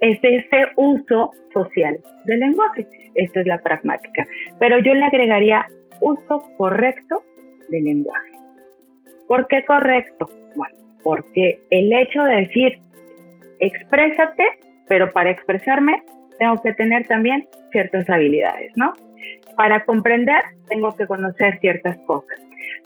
[0.01, 2.88] Es este uso social del lenguaje.
[3.15, 4.25] Esto es la pragmática.
[4.59, 5.65] Pero yo le agregaría
[5.99, 7.23] uso correcto
[7.69, 8.31] del lenguaje.
[9.27, 10.27] ¿Por qué correcto?
[10.55, 12.79] Bueno, porque el hecho de decir,
[13.59, 14.43] exprésate,
[14.88, 16.03] pero para expresarme
[16.39, 18.93] tengo que tener también ciertas habilidades, ¿no?
[19.55, 22.39] Para comprender tengo que conocer ciertas cosas.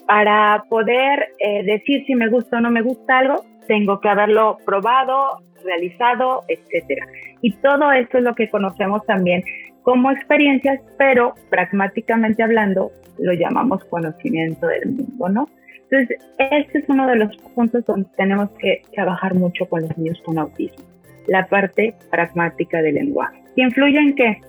[0.07, 4.57] Para poder eh, decir si me gusta o no me gusta algo, tengo que haberlo
[4.65, 7.05] probado, realizado, etcétera.
[7.41, 9.43] Y todo esto es lo que conocemos también
[9.83, 15.49] como experiencias, pero pragmáticamente hablando, lo llamamos conocimiento del mundo, ¿no?
[15.89, 20.19] Entonces, este es uno de los puntos donde tenemos que trabajar mucho con los niños
[20.25, 20.83] con autismo,
[21.27, 23.43] la parte pragmática del lenguaje.
[23.55, 24.41] ¿Y influye en qué?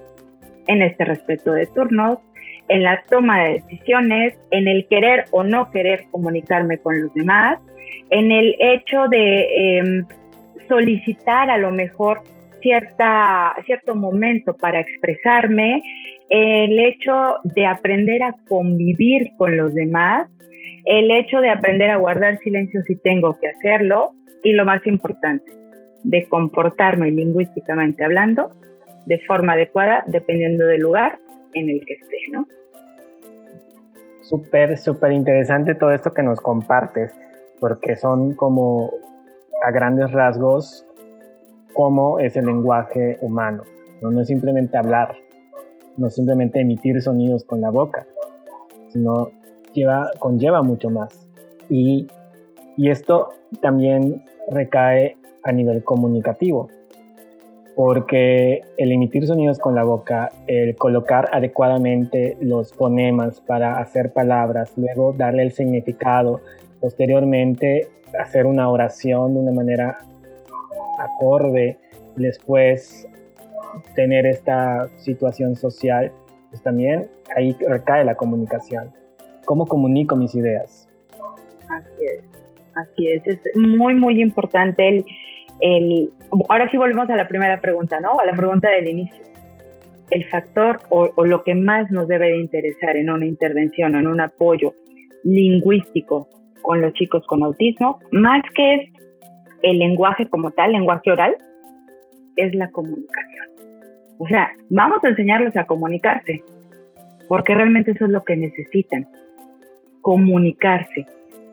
[0.69, 2.19] En este respeto de turnos,
[2.69, 7.59] en la toma de decisiones, en el querer o no querer comunicarme con los demás,
[8.11, 10.07] en el hecho de em,
[10.69, 12.23] solicitar a lo mejor
[12.61, 15.83] cierta, cierto momento para expresarme,
[16.31, 20.29] el hecho de aprender a convivir con los demás,
[20.87, 25.53] el hecho de aprender a guardar silencio si tengo que hacerlo y lo más importante,
[26.03, 28.51] de comportarme lingüísticamente hablando
[29.07, 31.19] de forma adecuada dependiendo del lugar
[31.53, 32.47] en el que esté, ¿no?
[34.23, 37.13] Súper, súper interesante todo esto que nos compartes,
[37.61, 38.91] porque son como
[39.65, 40.85] a grandes rasgos
[41.73, 43.63] cómo es el lenguaje humano.
[44.01, 45.17] No, es simplemente hablar,
[45.97, 48.07] no es simplemente emitir sonidos con la boca,
[48.89, 49.31] sino
[49.73, 51.27] lleva, conlleva mucho más.
[51.71, 52.07] Y,
[52.77, 53.31] y esto
[53.63, 56.69] también recae a nivel comunicativo,
[57.75, 64.73] porque el emitir sonidos con la boca, el colocar adecuadamente los fonemas para hacer palabras,
[64.77, 66.41] luego darle el significado,
[66.85, 67.89] posteriormente
[68.21, 70.01] hacer una oración de una manera
[70.99, 71.79] acorde,
[72.15, 73.09] después
[73.95, 76.13] tener esta situación social,
[76.51, 78.93] pues también ahí recae la comunicación
[79.47, 80.87] cómo comunico mis ideas.
[81.71, 82.25] Así es,
[82.75, 85.07] así es, es muy, muy importante el,
[85.61, 86.13] el,
[86.51, 88.21] ahora sí volvemos a la primera pregunta, ¿no?
[88.21, 89.25] A la pregunta del inicio.
[90.11, 94.07] El factor o, o lo que más nos debe de interesar en una intervención, en
[94.07, 94.75] un apoyo
[95.23, 96.29] lingüístico
[96.65, 98.91] con los chicos con autismo, más que es
[99.63, 101.37] el lenguaje como tal, lenguaje oral,
[102.37, 103.47] es la comunicación.
[104.19, 106.43] O sea, vamos a enseñarles a comunicarse,
[107.29, 109.07] porque realmente eso es lo que necesitan
[110.01, 111.07] comunicarse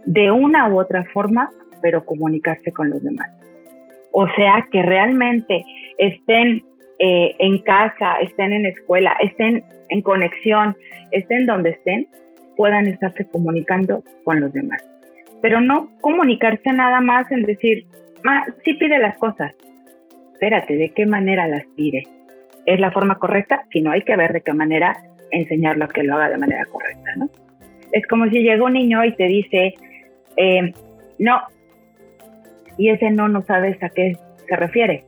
[0.05, 1.49] de una u otra forma,
[1.81, 3.29] pero comunicarse con los demás.
[4.13, 5.63] O sea, que realmente
[5.97, 6.63] estén
[6.99, 10.75] eh, en casa, estén en escuela, estén en conexión,
[11.11, 12.07] estén donde estén,
[12.57, 14.83] puedan estarse comunicando con los demás.
[15.41, 17.85] Pero no comunicarse nada más en decir,
[18.25, 19.53] ah, sí pide las cosas.
[20.33, 22.03] Espérate, ¿de qué manera las pide?
[22.65, 23.65] ¿Es la forma correcta?
[23.71, 24.97] Si no, hay que ver de qué manera
[25.31, 27.29] enseñarlo a que lo haga de manera correcta, ¿no?
[27.91, 29.73] Es como si llega un niño y te dice,
[30.37, 30.73] eh,
[31.19, 31.41] no,
[32.77, 35.05] y ese no no sabes a qué se refiere.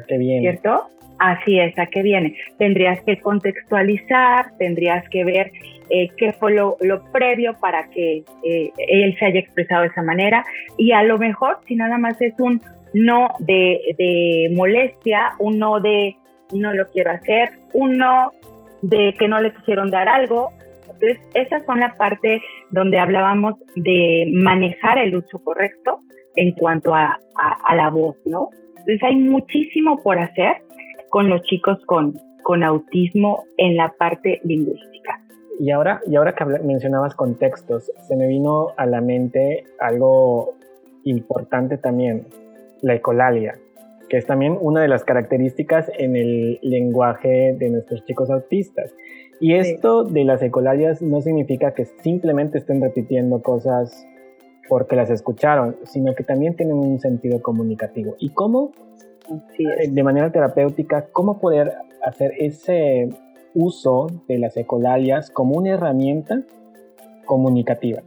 [0.00, 0.40] ¿A qué viene?
[0.40, 0.88] ¿Cierto?
[1.18, 2.36] Así es, ¿a qué viene?
[2.58, 5.50] Tendrías que contextualizar, tendrías que ver
[5.90, 6.76] eh, qué fue lo,
[7.12, 10.44] previo para que eh, él se haya expresado de esa manera
[10.76, 12.60] y a lo mejor si nada más es un
[12.92, 16.16] no de, de molestia, un no de
[16.52, 18.32] no lo quiero hacer, un no
[18.82, 20.50] de que no le quisieron dar algo.
[20.82, 26.00] Entonces, esas son la parte donde hablábamos de manejar el uso correcto
[26.36, 27.18] en cuanto a,
[27.64, 28.50] a la voz, ¿no?
[28.78, 30.62] Entonces, hay muchísimo por hacer
[31.10, 35.20] con los chicos con, con autismo en la parte lingüística.
[35.58, 40.54] Y ahora, y ahora que mencionabas contextos, se me vino a la mente algo
[41.04, 42.26] importante también,
[42.82, 43.58] la ecolalia,
[44.08, 48.94] que es también una de las características en el lenguaje de nuestros chicos autistas.
[49.40, 54.06] Y esto de las ecolalias no significa que simplemente estén repitiendo cosas
[54.68, 58.16] porque las escucharon, sino que también tienen un sentido comunicativo.
[58.18, 58.72] ¿Y cómo
[59.58, 61.72] eh, de manera terapéutica, cómo poder
[62.04, 63.10] hacer ese
[63.56, 66.42] uso de las ecolalias como una herramienta
[67.24, 68.02] comunicativa.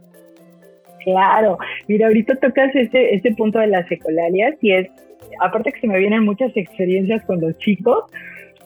[1.04, 1.58] Claro,
[1.88, 4.88] mira, ahorita tocas este, este punto de las ecolalias y es,
[5.40, 8.04] aparte que se me vienen muchas experiencias con los chicos,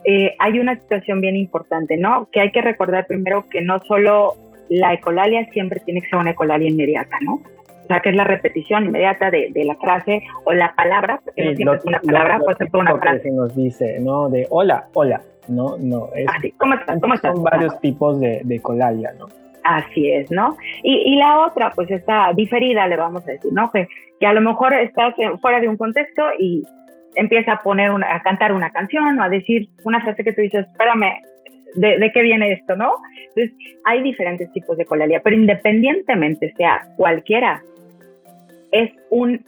[0.04, 2.28] eh, hay una situación bien importante, ¿no?
[2.30, 4.34] Que hay que recordar primero que no solo
[4.68, 7.34] la ecolalia siempre tiene que ser una ecolalia inmediata, ¿no?
[7.84, 11.42] O sea, que es la repetición inmediata de, de la frase o la palabra, porque
[11.42, 12.40] no siempre es una palabra,
[12.72, 13.22] una frase.
[13.22, 14.28] se nos dice, ¿no?
[14.28, 16.08] De hola, hola, no, no.
[16.14, 17.16] Es, ah, ¿Cómo.
[17.16, 19.26] Son varios tipos de, de colalia, ¿no?
[19.64, 20.56] Así es, ¿no?
[20.82, 23.70] Y, y, la otra, pues está diferida, le vamos a decir, ¿no?
[23.70, 23.88] Que,
[24.20, 26.62] que a lo mejor estás fuera de un contexto y
[27.14, 30.42] empieza a poner una, a cantar una canción o a decir una frase que tú
[30.42, 31.22] dices, espérame,
[31.76, 32.92] ¿de, de qué viene esto, no?
[33.28, 37.62] Entonces, hay diferentes tipos de colalia, pero independientemente sea cualquiera
[38.70, 39.44] es un,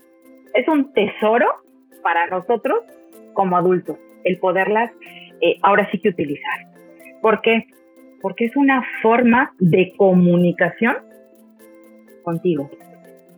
[0.54, 1.46] es un tesoro
[2.02, 2.80] para nosotros
[3.34, 4.90] como adultos, el poderlas
[5.40, 6.66] eh, ahora sí que utilizar.
[7.20, 7.66] ¿Por qué?
[8.20, 10.96] Porque es una forma de comunicación
[12.22, 12.70] contigo.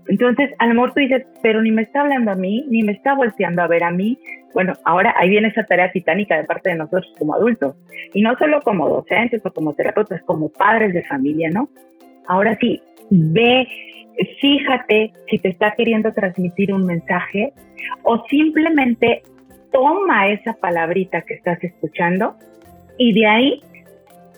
[0.08, 2.92] Entonces, a lo mejor tú dices, pero ni me está hablando a mí, ni me
[2.92, 4.18] está volteando a ver a mí.
[4.54, 7.76] Bueno, ahora ahí viene esa tarea titánica de parte de nosotros como adultos.
[8.14, 11.68] Y no solo como docentes o como terapeutas, como padres de familia, ¿no?
[12.26, 12.80] Ahora sí,
[13.10, 13.68] ve
[14.40, 17.52] fíjate si te está queriendo transmitir un mensaje
[18.02, 19.22] o simplemente
[19.72, 22.36] toma esa palabrita que estás escuchando
[22.96, 23.62] y de ahí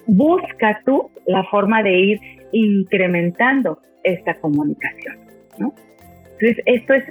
[0.06, 2.20] busca tú la forma de ir
[2.52, 5.18] incrementando esta comunicación.
[5.58, 5.74] ¿no?
[6.38, 7.04] Entonces, esto es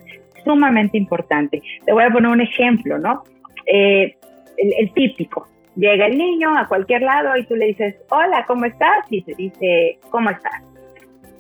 [0.44, 1.62] sumamente importante.
[1.86, 3.24] Te voy a poner un ejemplo, ¿no?
[3.66, 4.16] Eh,
[4.58, 5.48] el, típico.
[5.76, 9.06] Llega el niño a cualquier lado y tú le dices, hola, ¿cómo estás?
[9.10, 10.64] Y te dice, ¿cómo estás?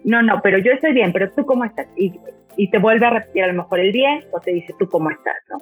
[0.05, 1.87] no, no, pero yo estoy bien, pero tú cómo estás.
[1.97, 2.13] Y,
[2.69, 5.37] te vuelve a repetir a lo mejor el bien o te dice tú cómo estás,
[5.49, 5.57] ¿no?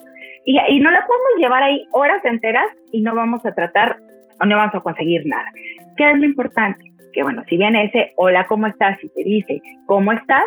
[0.46, 3.98] Y, y no la podemos llevar ahí horas enteras y no vamos a tratar
[4.42, 5.50] o no vamos a conseguir nada.
[5.96, 6.92] ¿Qué es lo importante?
[7.14, 9.04] Que bueno, si viene ese hola, ¿cómo estás?
[9.04, 10.46] Y te dice ¿cómo estás?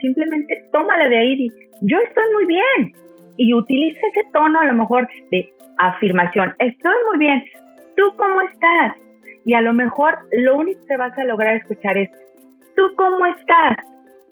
[0.00, 2.92] Simplemente tómala de ahí y yo estoy muy bien.
[3.36, 6.54] Y utiliza ese tono a lo mejor de afirmación.
[6.58, 7.44] Estoy muy bien.
[7.96, 8.96] ¿Tú cómo estás?
[9.44, 12.10] Y a lo mejor lo único que vas a lograr escuchar es
[12.74, 13.76] ¿tú cómo estás?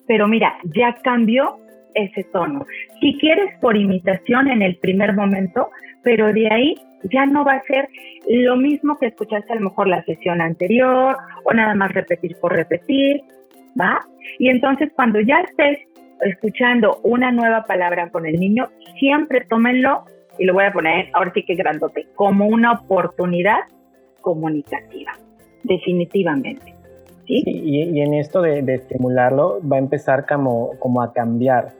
[0.06, 1.58] Pero mira, ya cambió
[1.94, 2.66] ese tono.
[3.00, 5.70] Si quieres por imitación en el primer momento,
[6.02, 6.74] pero de ahí
[7.10, 7.88] ya no va a ser
[8.28, 12.52] lo mismo que escuchaste a lo mejor la sesión anterior o nada más repetir por
[12.52, 13.22] repetir,
[13.80, 14.00] ¿va?
[14.38, 15.78] Y entonces cuando ya estés
[16.22, 20.04] escuchando una nueva palabra con el niño, siempre tómenlo,
[20.38, 23.60] y lo voy a poner ahora sí que grandote, como una oportunidad
[24.20, 25.12] comunicativa,
[25.62, 26.74] definitivamente.
[27.26, 31.72] Y, en esto de, estimularlo va a empezar como, como a cambiar.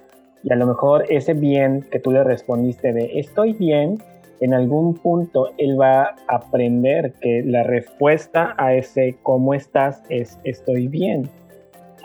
[0.42, 3.98] Y a lo mejor ese bien que tú le respondiste de estoy bien,
[4.40, 10.38] en algún punto él va a aprender que la respuesta a ese cómo estás es
[10.44, 11.28] estoy bien.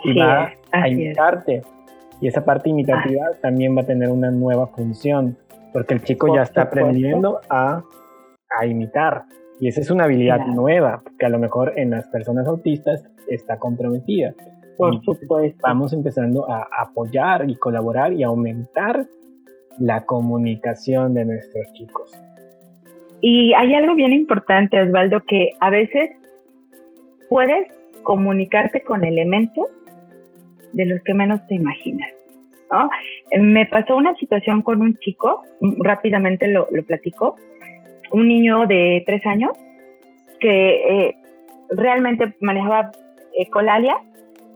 [0.04, 1.62] Y va a imitarte.
[2.20, 3.36] Y esa parte imitativa ah.
[3.40, 5.36] también va a tener una nueva función,
[5.72, 7.82] porque el chico ya está aprendiendo a,
[8.58, 9.24] a imitar.
[9.60, 13.58] Y esa es una habilidad nueva, que a lo mejor en las personas autistas está
[13.58, 14.34] comprometida.
[14.78, 15.58] Por supuesto.
[15.62, 19.06] Vamos empezando a apoyar y colaborar y aumentar
[19.78, 22.10] la comunicación de nuestros chicos.
[23.20, 26.10] Y hay algo bien importante, Osvaldo, que a veces
[27.28, 27.68] puedes
[28.02, 29.66] comunicarte con elementos
[30.72, 32.10] de los que menos te imaginas.
[33.38, 35.42] Me pasó una situación con un chico,
[35.78, 37.36] rápidamente lo, lo platico,
[38.10, 39.52] un niño de tres años
[40.38, 41.16] que eh,
[41.70, 42.90] realmente manejaba
[43.38, 43.96] ecolalia,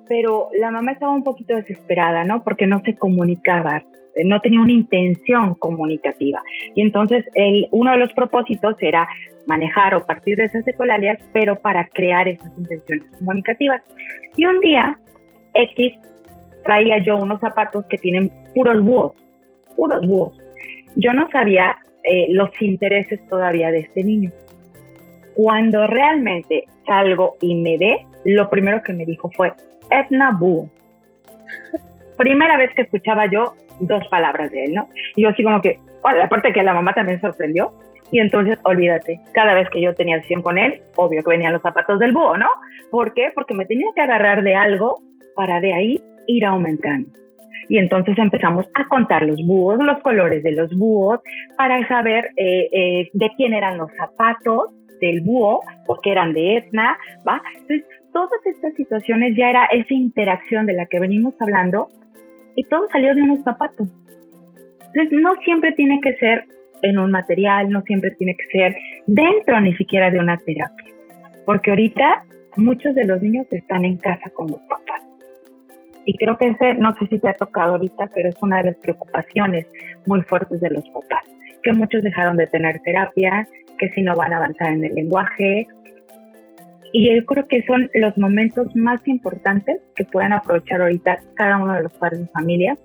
[0.08, 2.42] pero la mamá estaba un poquito desesperada, ¿no?
[2.42, 3.82] Porque no se comunicaba
[4.22, 6.42] no tenía una intención comunicativa.
[6.74, 9.08] Y entonces el, uno de los propósitos era
[9.46, 13.82] manejar o partir de esas ecolalias, pero para crear esas intenciones comunicativas.
[14.36, 14.98] Y un día,
[15.54, 15.94] X
[16.64, 19.12] traía yo unos zapatos que tienen puros búhos,
[19.76, 20.38] puros búhos.
[20.96, 24.30] Yo no sabía eh, los intereses todavía de este niño.
[25.34, 29.52] Cuando realmente salgo y me ve, lo primero que me dijo fue,
[29.90, 30.68] Etna Búho.
[32.16, 34.88] Primera vez que escuchaba yo dos palabras de él, ¿no?
[35.16, 35.80] Y yo así como que,
[36.22, 37.72] aparte que la mamá también sorprendió,
[38.10, 41.62] y entonces, olvídate, cada vez que yo tenía acción con él, obvio que venían los
[41.62, 42.48] zapatos del búho, ¿no?
[42.90, 43.32] ¿Por qué?
[43.34, 45.00] Porque me tenía que agarrar de algo
[45.34, 47.08] para de ahí ir aumentando.
[47.68, 51.20] Y entonces empezamos a contar los búhos, los colores de los búhos,
[51.56, 56.96] para saber eh, eh, de quién eran los zapatos del búho, porque eran de Etna,
[57.26, 57.42] ¿va?
[57.52, 61.88] Entonces, todas estas situaciones ya era esa interacción de la que venimos hablando
[62.54, 63.88] y todo salió de unos zapatos.
[64.94, 66.44] Entonces, no siempre tiene que ser
[66.82, 70.92] en un material, no siempre tiene que ser dentro ni siquiera de una terapia,
[71.44, 72.24] porque ahorita
[72.56, 74.83] muchos de los niños están en casa con los papás.
[76.04, 78.64] Y creo que ese, no sé si te ha tocado ahorita, pero es una de
[78.64, 79.66] las preocupaciones
[80.06, 81.24] muy fuertes de los papás,
[81.62, 83.48] que muchos dejaron de tener terapia,
[83.78, 85.66] que si no van a avanzar en el lenguaje.
[86.92, 91.74] Y yo creo que son los momentos más importantes que pueden aprovechar ahorita cada uno
[91.74, 92.78] de los padres de familia,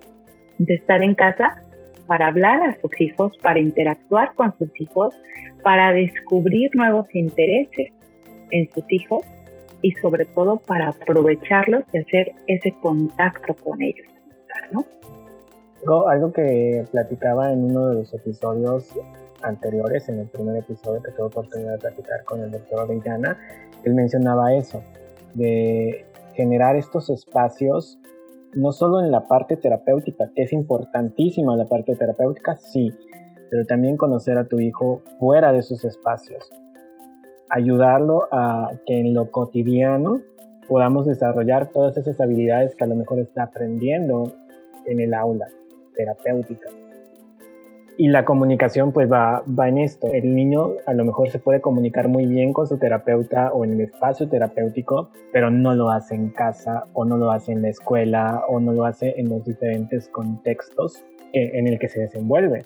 [0.58, 1.62] de estar en casa
[2.06, 5.14] para hablar a sus hijos, para interactuar con sus hijos,
[5.62, 7.92] para descubrir nuevos intereses
[8.50, 9.22] en sus hijos
[9.82, 14.06] y sobre todo para aprovecharlos y hacer ese contacto con ellos.
[16.08, 18.88] Algo, que platicaba en uno de los episodios
[19.42, 23.38] anteriores, en el primer episodio que tuve oportunidad de platicar con el doctor Orellana,
[23.84, 24.82] él mencionaba eso,
[25.32, 26.04] de
[26.34, 27.98] generar estos espacios
[28.52, 32.92] no solo en la parte terapéutica, que es importantísima la parte terapéutica, sí,
[33.50, 36.50] pero también conocer a tu hijo fuera de esos espacios.
[37.50, 40.20] Ayudarlo a que en lo cotidiano
[40.68, 44.32] podamos desarrollar todas esas habilidades que a lo mejor está aprendiendo
[44.86, 45.48] en el aula
[45.96, 46.68] terapéutica
[48.00, 50.06] y la comunicación pues va, va en esto.
[50.10, 53.72] El niño a lo mejor se puede comunicar muy bien con su terapeuta o en
[53.72, 57.68] el espacio terapéutico, pero no lo hace en casa o no lo hace en la
[57.68, 62.64] escuela o no lo hace en los diferentes contextos en, el que se desenvuelve.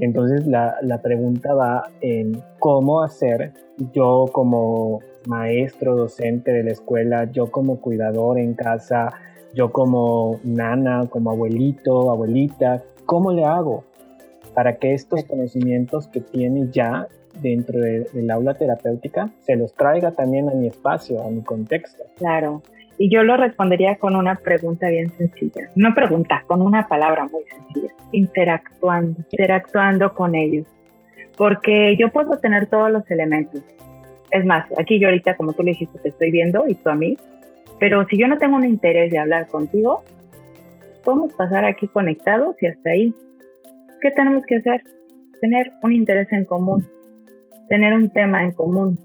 [0.00, 3.52] Entonces la, la pregunta va en cómo hacer
[3.92, 9.12] yo como maestro, docente de la escuela, yo como cuidador en casa,
[9.54, 13.84] yo como nana, como abuelito, abuelita, ¿cómo le hago?
[14.54, 17.06] para que estos conocimientos que tiene ya
[17.40, 22.04] dentro del aula terapéutica se los traiga también a mi espacio, a mi contexto.
[22.16, 22.62] Claro.
[23.02, 25.70] Y yo lo respondería con una pregunta bien sencilla.
[25.74, 27.94] No pregunta, con una palabra muy sencilla.
[28.12, 30.66] Interactuando, interactuando con ellos.
[31.38, 33.62] Porque yo puedo tener todos los elementos.
[34.30, 36.94] Es más, aquí yo ahorita, como tú le dijiste, te estoy viendo y tú a
[36.94, 37.16] mí.
[37.78, 40.04] Pero si yo no tengo un interés de hablar contigo,
[41.02, 43.14] podemos pasar aquí conectados y hasta ahí.
[44.02, 44.82] ¿Qué tenemos que hacer?
[45.40, 46.86] Tener un interés en común,
[47.70, 48.98] tener un tema en común,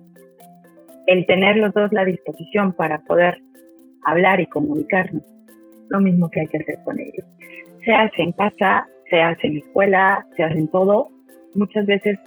[1.07, 3.39] el tener los dos la disposición para poder
[4.05, 5.23] hablar y comunicarnos,
[5.89, 7.25] lo mismo que hay que hacer con ellos.
[7.83, 11.09] Se hace en casa, se hace en escuela, se hace en todo.
[11.53, 12.17] Muchas veces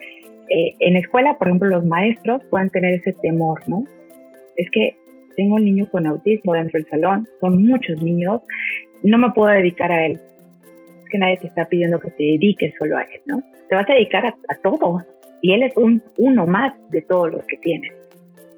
[0.51, 3.85] eh, en escuela, por ejemplo, los maestros pueden tener ese temor, ¿no?
[4.57, 4.97] Es que
[5.37, 8.43] tengo un niño con autismo dentro del salón, son muchos niños,
[9.03, 10.20] no me puedo dedicar a él
[11.11, 13.43] que nadie te está pidiendo que te dediques solo a él, ¿no?
[13.68, 15.03] Te vas a dedicar a, todo
[15.41, 17.93] y él es un, uno más de todos los que tienes.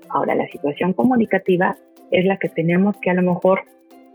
[0.08, 1.76] Ahora, la situación comunicativa
[2.10, 3.62] es la que tenemos que a lo mejor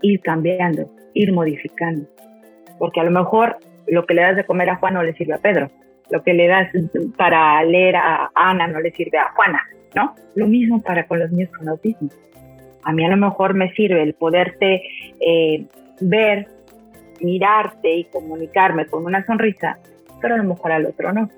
[0.02, 2.06] ir cambiando, ir modificando.
[2.78, 5.34] Porque a lo mejor lo que le das de comer a Juan no le sirve
[5.34, 5.70] a Pedro.
[6.10, 6.68] Lo que le das
[7.16, 9.62] para leer a Ana no le sirve a Juana,
[9.94, 10.14] ¿no?
[10.34, 12.08] Lo mismo para con los niños con autismo.
[12.84, 14.82] A mí a lo mejor me sirve el poderte
[15.20, 15.66] eh,
[16.00, 16.46] ver
[17.20, 19.78] mirarte y comunicarme con una sonrisa,
[20.20, 21.28] pero a lo mejor al otro no.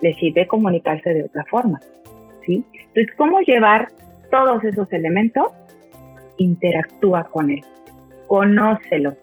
[0.00, 1.80] Le sirve comunicarse de otra forma.
[2.44, 2.64] ¿sí?
[2.72, 3.88] Entonces, ¿cómo llevar
[4.30, 5.48] todos esos elementos?
[6.38, 7.62] Interactúa con él,
[8.26, 9.16] conócelo,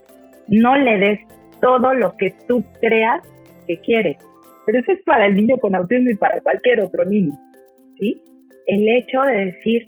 [0.47, 1.19] no le des
[1.61, 3.21] todo lo que tú creas
[3.67, 4.17] que quiere.
[4.65, 7.33] Pero eso es para el niño con autismo y para cualquier otro niño.
[7.99, 8.21] ¿sí?
[8.67, 9.87] El hecho de decir,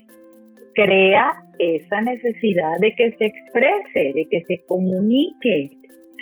[0.74, 5.70] crea esa necesidad de que se exprese, de que se comunique,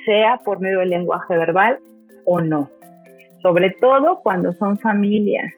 [0.05, 1.79] sea por medio del lenguaje verbal
[2.25, 2.71] o no.
[3.43, 5.53] Sobre todo cuando son familias,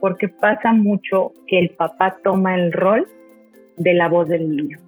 [0.00, 3.06] porque pasa mucho que el papá toma el rol
[3.76, 4.78] de la voz del niño.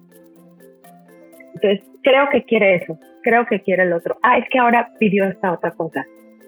[1.55, 4.17] Entonces, creo que quiere eso, creo que quiere el otro.
[4.21, 6.05] Ah, es que ahora pidió esta otra cosa.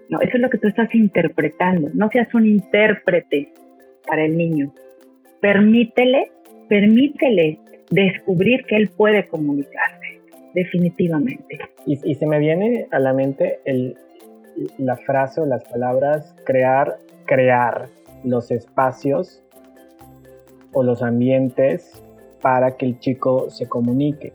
[0.10, 1.90] No, eso es lo que tú estás interpretando.
[1.94, 3.52] No seas un intérprete
[4.08, 4.74] para el niño.
[5.42, 6.32] Permítele,
[6.68, 7.60] permítele
[7.90, 10.22] descubrir que él puede comunicarse,
[10.54, 11.60] definitivamente.
[11.86, 13.96] Y, se me viene a la mente el,
[14.78, 17.88] la frase o las palabras crear, crear
[18.24, 19.44] los espacios
[20.74, 22.04] o los ambientes
[22.42, 24.34] para que el chico se comunique.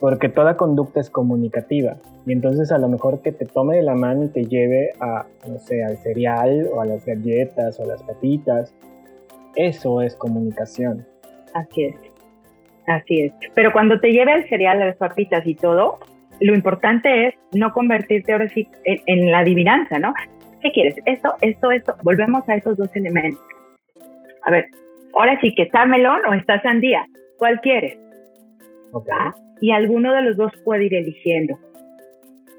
[0.00, 1.96] Porque toda conducta es comunicativa.
[2.26, 5.26] Y entonces a lo mejor que te tome de la mano y te lleve a,
[5.48, 8.74] no sé, al cereal o a las galletas o las papitas.
[9.56, 11.04] Eso es comunicación.
[11.54, 11.96] Así es.
[12.86, 13.32] Así es.
[13.54, 15.98] Pero cuando te lleve al cereal, a las papitas y todo,
[16.40, 20.14] lo importante es no convertirte ahora sí en, la adivinanza, ¿no?
[20.60, 20.96] ¿Qué quieres?
[21.04, 21.96] Esto, esto, esto.
[22.02, 23.42] Volvemos a esos dos elementos.
[24.42, 24.66] A ver,
[25.14, 27.06] ahora sí que está melón o está sandía.
[27.38, 27.98] ¿Cuál quieres?
[28.92, 29.14] Okay.
[29.18, 29.34] ¿Ah?
[29.60, 31.58] Y alguno de los dos puede ir eligiendo.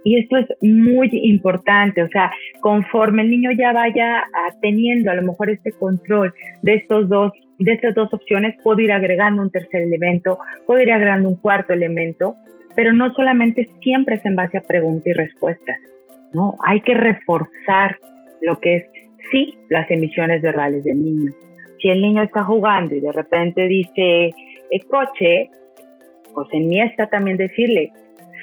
[0.04, 2.32] Y esto es muy importante, o sea,
[2.62, 4.24] conforme el niño ya vaya
[4.62, 8.94] teniendo a lo mejor este control de estos dos, de estas dos opciones, puedo ir
[8.94, 12.36] agregando un tercer elemento, puedo ir agregando un cuarto elemento,
[12.76, 15.78] pero no solamente siempre es en base a preguntas y respuestas,
[16.34, 16.56] ¿no?
[16.66, 17.98] Hay que reforzar
[18.42, 18.86] lo que es,
[19.32, 21.32] sí, las emisiones verbales del niño.
[21.82, 24.34] Si el niño está jugando y de repente dice
[24.72, 25.50] el coche,
[26.34, 27.92] pues en mí está también decirle,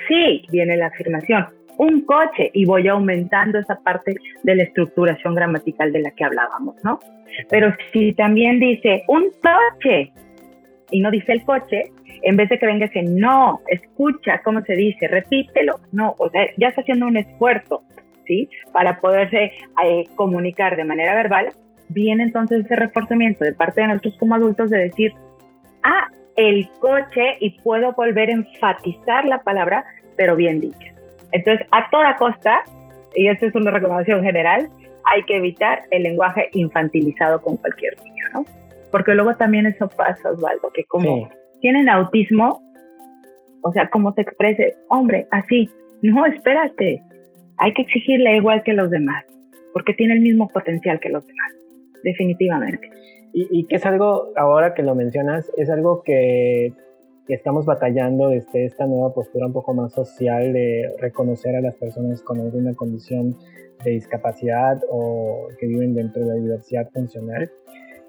[0.08, 1.46] sí, viene la afirmación,
[1.78, 6.76] un coche, y voy aumentando esa parte de la estructuración gramatical de la que hablábamos,
[6.82, 6.98] ¿no?
[7.50, 10.12] Pero si también dice un coche
[10.90, 14.74] y no dice el coche, en vez de que venga ese no, escucha cómo se
[14.74, 17.82] dice, repítelo, no, o sea, ya está haciendo un esfuerzo,
[18.26, 18.48] ¿sí?
[18.72, 19.52] Para poderse
[19.84, 21.48] eh, comunicar de manera verbal,
[21.88, 25.12] viene entonces ese reforzamiento de parte de nosotros como adultos de decir,
[25.82, 29.84] ah, el coche y puedo volver a enfatizar la palabra,
[30.16, 30.94] pero bien dicha.
[31.32, 32.62] Entonces, a toda costa,
[33.14, 34.68] y esta es una recomendación general,
[35.04, 38.44] hay que evitar el lenguaje infantilizado con cualquier niño, ¿no?
[38.90, 41.28] Porque luego también eso pasa, Osvaldo, que como
[41.60, 42.62] tienen autismo,
[43.62, 45.68] o sea, como te exprese, hombre, así,
[46.02, 47.02] no, espérate,
[47.58, 49.24] hay que exigirle igual que los demás,
[49.72, 51.55] porque tiene el mismo potencial que los demás,
[52.02, 52.90] definitivamente.
[53.38, 56.72] Y, que es algo, ahora que lo mencionas, es algo que,
[57.28, 62.22] estamos batallando desde esta nueva postura un poco más social de reconocer a las personas
[62.22, 63.36] con alguna condición
[63.84, 67.50] de discapacidad o que viven dentro de la diversidad funcional,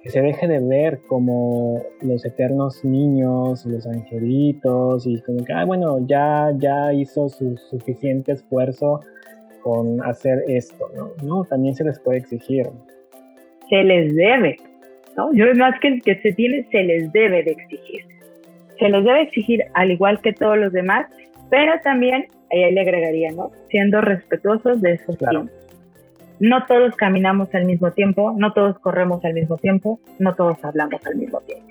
[0.03, 5.65] que se deje de ver como los eternos niños, los angelitos y como que, ah,
[5.65, 9.01] bueno, ya, ya hizo su suficiente esfuerzo
[9.63, 10.85] con hacer esto.
[11.23, 12.69] No, también se les puede exigir.
[13.69, 14.57] Se les debe,
[15.15, 15.31] ¿no?
[15.33, 18.05] Yo más que el que se tiene, se les debe de exigir.
[18.79, 21.07] Se les debe exigir al igual que todos los demás,
[21.49, 23.51] pero también, ahí le agregaría, ¿no?
[23.69, 25.51] Siendo respetuosos de esos tiempos.
[26.39, 31.03] No todos caminamos al mismo tiempo, no todos corremos al mismo tiempo, no todos hablamos
[31.05, 31.65] al mismo tiempo.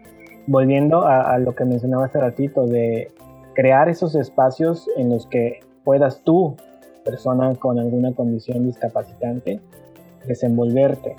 [0.49, 3.09] Volviendo a, a lo que mencionaba hace ratito, de
[3.55, 6.57] crear esos espacios en los que puedas tú,
[7.05, 9.61] persona con alguna condición discapacitante,
[10.27, 11.17] desenvolverte,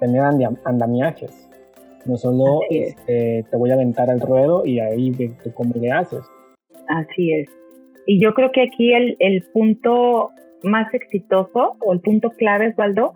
[0.00, 0.22] tener
[0.64, 1.48] andamiajes.
[2.06, 5.92] No solo este, te voy a aventar al ruedo y ahí ve tú cómo le
[5.92, 6.22] haces.
[6.88, 7.48] Así es.
[8.06, 10.30] Y yo creo que aquí el, el punto
[10.62, 13.12] más exitoso o el punto clave, Osvaldo,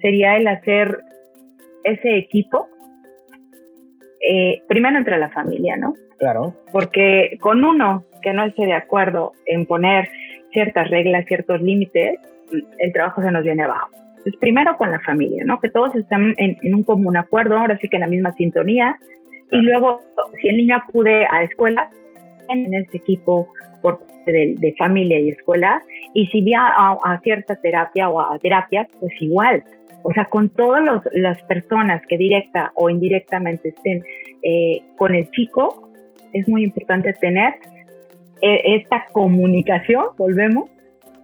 [0.00, 0.98] sería el hacer
[1.84, 2.68] ese equipo,
[4.20, 5.94] eh, primero entre la familia, ¿no?
[6.18, 6.54] Claro.
[6.72, 10.08] Porque con uno que no esté de acuerdo en poner
[10.52, 12.18] ciertas reglas, ciertos límites,
[12.78, 13.90] el trabajo se nos viene abajo.
[14.40, 15.60] Primero con la familia, ¿no?
[15.60, 18.98] Que todos están en, un común acuerdo, ahora sí que en la misma sintonía.
[19.50, 20.00] Y luego,
[20.40, 21.90] si el niño acude a escuela,
[22.48, 23.48] en ese equipo
[23.82, 25.82] por de, de familia y escuela,
[26.14, 29.64] y si va a, cierta terapia o a terapias, pues igual.
[30.02, 34.02] O sea, con todas las personas que directa o indirectamente estén
[34.42, 35.90] eh, con el chico,
[36.32, 37.54] es muy importante tener
[38.42, 40.70] eh, esta comunicación, volvemos,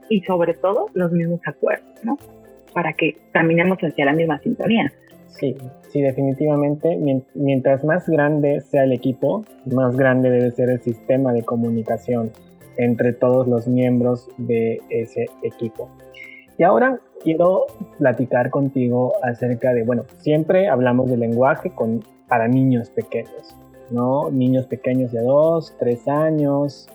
[0.09, 2.19] y sobre todo los mismos acuerdos, ¿no?
[2.75, 4.93] Para que caminemos hacia la misma sintonía.
[5.29, 5.57] Sí,
[5.89, 6.99] sí, definitivamente.
[7.35, 12.31] Mientras más grande sea el equipo, más grande debe ser el sistema de comunicación
[12.77, 15.89] entre todos los miembros de ese equipo.
[16.59, 17.67] Y ahora quiero
[17.99, 23.57] platicar contigo acerca de, bueno, siempre hablamos de lenguaje con, para niños pequeños,
[23.91, 24.31] ¿no?
[24.31, 26.89] Niños pequeños de 2, 3 años,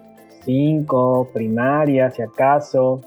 [0.46, 3.02] 5, primaria, si acaso,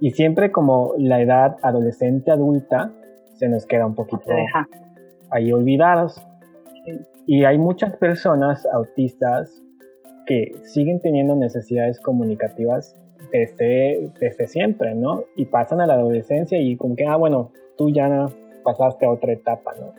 [0.00, 2.92] y siempre como la edad adolescente adulta
[3.34, 4.30] se nos queda un poquito
[5.30, 6.22] ahí olvidados.
[7.26, 9.62] Y hay muchas personas autistas
[10.26, 12.96] que siguen teniendo necesidades comunicativas
[13.32, 15.24] desde, desde siempre, ¿no?
[15.36, 18.28] Y pasan a la adolescencia y como que, ah, bueno, tú ya
[18.64, 19.92] pasaste a otra etapa, ¿no?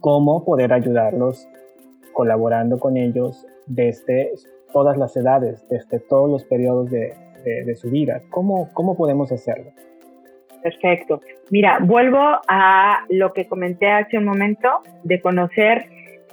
[0.00, 1.48] ¿Cómo poder ayudarlos
[2.12, 4.32] colaborando con ellos desde
[4.72, 7.14] todas las edades, desde todos los periodos de,
[7.44, 8.22] de, su vida?
[8.30, 9.72] ¿Cómo, ¿Cómo podemos hacerlo?
[10.62, 11.20] Perfecto.
[11.50, 14.68] Mira, vuelvo a lo que comenté hace un momento
[15.02, 15.86] de conocer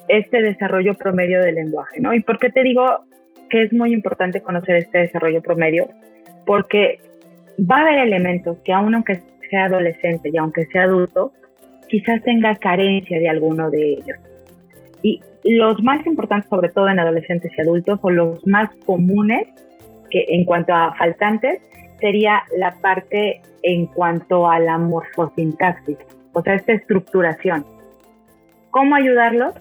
[0.07, 2.13] este desarrollo promedio del lenguaje, ¿no?
[2.13, 3.05] ¿Y por qué te digo
[3.49, 5.89] que es muy importante conocer este desarrollo promedio?
[6.45, 6.99] Porque
[7.59, 11.33] va a haber elementos que aun aunque sea adolescente y aunque sea adulto,
[11.87, 14.17] quizás tenga carencia de alguno de ellos.
[15.03, 19.47] Y los más importantes, sobre todo en adolescentes y adultos, o los más comunes
[20.11, 21.61] que en cuanto a faltantes,
[21.99, 25.97] sería la parte en cuanto a la morfosintaxis,
[26.33, 27.65] o sea, esta estructuración.
[28.71, 29.53] ¿Cómo ayudarlos?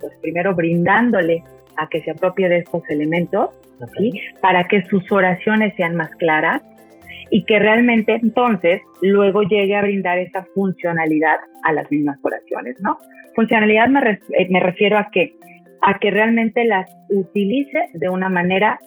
[0.00, 1.42] Pues primero brindándole
[1.76, 3.50] a que se apropie de estos elementos,
[4.40, 6.62] para que sus oraciones sean más claras
[7.30, 12.98] y que realmente entonces luego llegue a brindar esa funcionalidad a las mismas oraciones, ¿no?
[13.34, 15.34] Funcionalidad me, eh, me refiero a que,
[15.80, 18.78] a que realmente las utilice de una manera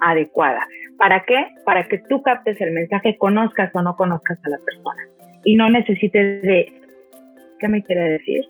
[0.00, 0.66] adecuada.
[0.98, 1.46] ¿Para qué?
[1.64, 5.02] Para que tú captes el mensaje, conozcas o no conozcas a la persona.
[5.44, 6.72] Y no necesites de,
[7.58, 8.44] ¿qué me quiere decir?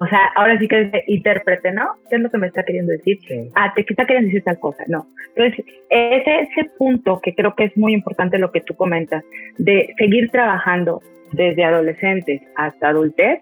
[0.00, 1.94] O sea, ahora sí que es intérprete, ¿no?
[2.10, 3.18] ¿Qué es lo que me está queriendo decir?
[3.54, 4.84] Ah, te está queriendo decir tal cosa.
[4.88, 5.06] No.
[5.34, 9.24] Entonces, ese, ese punto que creo que es muy importante lo que tú comentas,
[9.56, 11.00] de seguir trabajando
[11.32, 13.40] desde adolescentes hasta adultez,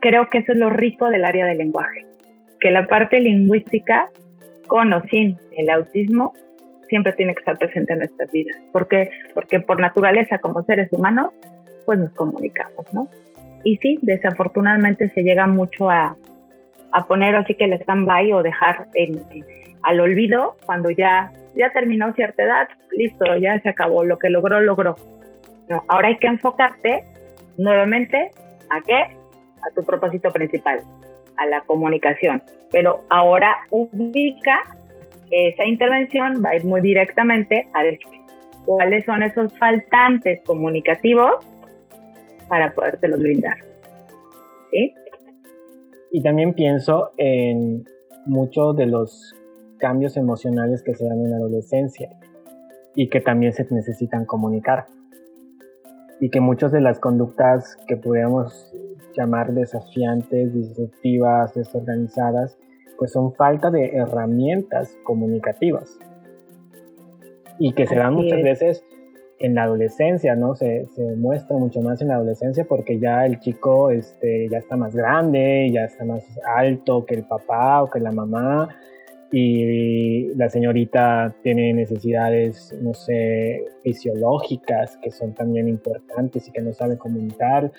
[0.00, 2.06] creo que eso es lo rico del área del lenguaje.
[2.58, 4.08] Que la parte lingüística,
[4.66, 6.32] con o sin el autismo,
[6.90, 8.56] siempre tiene que estar presente en nuestras vidas.
[8.72, 9.10] ¿Por qué?
[9.32, 11.30] Porque por naturaleza, como seres humanos,
[11.86, 13.08] pues nos comunicamos, ¿no?
[13.64, 16.16] Y sí, desafortunadamente se llega mucho a,
[16.92, 19.22] a poner así que el stand-by o dejar en,
[19.82, 24.60] al olvido cuando ya, ya terminó cierta edad, listo, ya se acabó, lo que logró,
[24.60, 24.96] logró.
[25.68, 27.04] No, ahora hay que enfocarte
[27.56, 28.30] nuevamente
[28.70, 29.16] a qué?
[29.62, 30.80] A tu propósito principal,
[31.36, 32.42] a la comunicación.
[32.72, 34.64] Pero ahora ubica
[35.30, 38.20] esa intervención, va a ir muy directamente a decir
[38.64, 41.46] cuáles son esos faltantes comunicativos
[42.48, 43.56] para podértelos brindar.
[44.70, 44.94] ¿Sí?
[46.12, 47.84] Y también pienso en
[48.26, 49.34] muchos de los
[49.78, 52.10] cambios emocionales que se dan en la adolescencia
[52.94, 54.86] y que también se necesitan comunicar.
[56.20, 58.74] Y que muchas de las conductas que podríamos
[59.16, 62.58] llamar desafiantes, disruptivas, desorganizadas,
[63.00, 65.98] pues son falta de herramientas comunicativas.
[67.58, 68.84] Y que se dan muchas veces
[69.38, 70.54] en la adolescencia, ¿no?
[70.54, 74.76] Se, se, muestra mucho más en la adolescencia porque ya el chico este, ya está
[74.76, 78.68] más grande, ya está más alto que el papá o que la mamá
[79.32, 86.74] y la señorita tiene necesidades, no sé, fisiológicas que son también importantes y que no
[86.74, 87.72] sabe comunicar,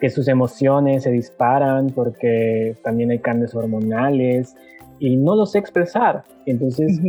[0.00, 4.56] que sus emociones se disparan porque también hay cambios hormonales
[4.98, 6.24] y no los sé expresar.
[6.46, 7.00] Entonces,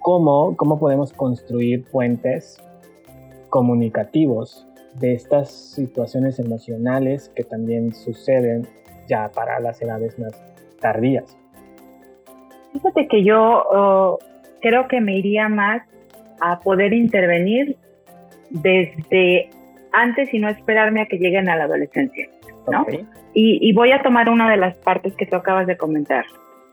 [0.00, 2.58] ¿cómo, ¿cómo podemos construir puentes
[3.50, 4.66] comunicativos
[4.98, 8.66] de estas situaciones emocionales que también suceden
[9.08, 10.32] ya para las edades más
[10.80, 11.36] tardías.
[12.72, 14.18] Fíjate que yo oh,
[14.60, 15.82] creo que me iría más
[16.40, 17.76] a poder intervenir
[18.50, 19.50] desde
[19.92, 22.28] antes y no esperarme a que lleguen a la adolescencia,
[22.70, 22.86] ¿no?
[23.34, 26.24] Y, y, voy a tomar una de las partes que tú acabas de comentar,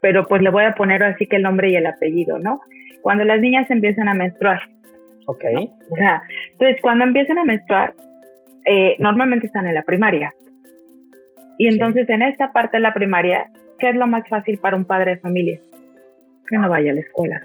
[0.01, 2.61] pero pues le voy a poner así que el nombre y el apellido, ¿no?
[3.01, 4.61] Cuando las niñas empiezan a menstruar,
[5.25, 5.43] Ok.
[5.89, 7.93] O sea, entonces cuando empiezan a menstruar,
[8.65, 10.33] eh, normalmente están en la primaria.
[11.57, 14.85] Y entonces en esta parte de la primaria, ¿qué es lo más fácil para un
[14.85, 15.59] padre de familia?
[16.47, 17.41] Que no vaya a la escuela.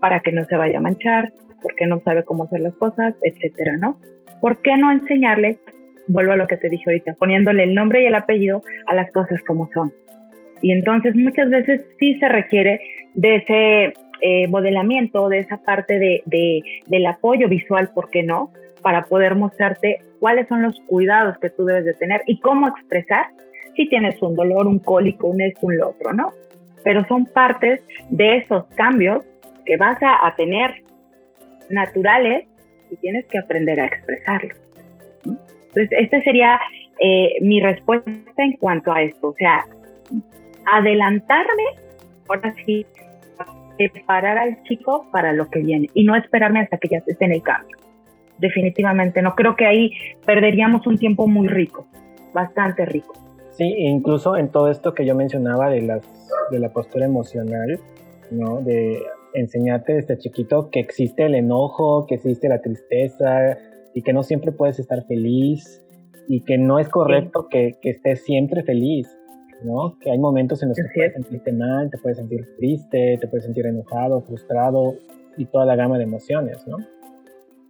[0.00, 3.76] Para que no se vaya a manchar, porque no sabe cómo hacer las cosas, etcétera,
[3.78, 3.98] ¿no?
[4.40, 5.58] ¿Por qué no enseñarle,
[6.12, 9.10] vuelvo a lo que te dije ahorita, poniéndole el nombre y el apellido a las
[9.12, 9.92] cosas como son?
[10.60, 12.80] Y entonces muchas veces sí se requiere
[13.14, 18.52] de ese eh, modelamiento, de esa parte de, del apoyo visual, ¿por qué no?
[18.80, 23.26] Para poder mostrarte cuáles son los cuidados que tú debes de tener y cómo expresar
[23.74, 26.32] si tienes un dolor, un cólico, un esto, un lo otro, ¿no?
[26.84, 29.24] Pero son partes de esos cambios
[29.66, 30.82] que vas a, tener
[31.70, 32.46] naturales
[32.90, 34.56] y tienes que aprender a expresarlos.
[35.74, 36.60] Entonces, esta sería
[37.00, 39.28] eh, mi respuesta en cuanto a esto.
[39.28, 39.64] O sea,
[40.66, 41.64] adelantarme,
[42.28, 42.86] ahora sí,
[43.78, 47.32] preparar al chico para lo que viene y no esperarme hasta que ya esté en
[47.32, 47.76] el cambio.
[48.38, 49.34] Definitivamente no.
[49.34, 49.92] Creo que ahí
[50.26, 51.86] perderíamos un tiempo muy rico,
[52.34, 53.14] bastante rico.
[53.52, 56.02] Sí, incluso en todo esto que yo mencionaba de, las,
[56.50, 57.78] de la postura emocional,
[58.30, 58.60] ¿no?
[58.60, 59.02] De
[59.34, 63.56] enseñarte desde chiquito que existe el enojo, que existe la tristeza
[63.94, 65.82] y que no siempre puedes estar feliz
[66.28, 69.08] y que no es correcto que, que, estés siempre feliz,
[69.64, 69.98] ¿no?
[70.00, 73.28] Que hay momentos en los que te puedes sentirte mal, te puedes sentir triste, te
[73.28, 74.94] puedes sentir enojado, frustrado
[75.36, 76.76] y toda la gama de emociones, ¿no?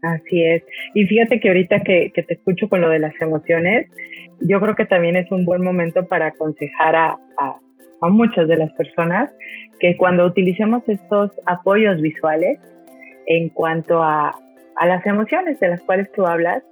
[0.03, 0.65] Así es.
[0.95, 3.87] Y fíjate que ahorita que, que, te escucho con lo de las emociones,
[4.41, 7.61] yo creo que también es un buen momento para aconsejar a, a,
[8.01, 9.31] a muchas de las personas
[9.79, 12.59] que cuando utilicemos estos apoyos visuales
[13.27, 14.33] en cuanto a,
[14.77, 16.63] a las emociones de las cuales tú hablas,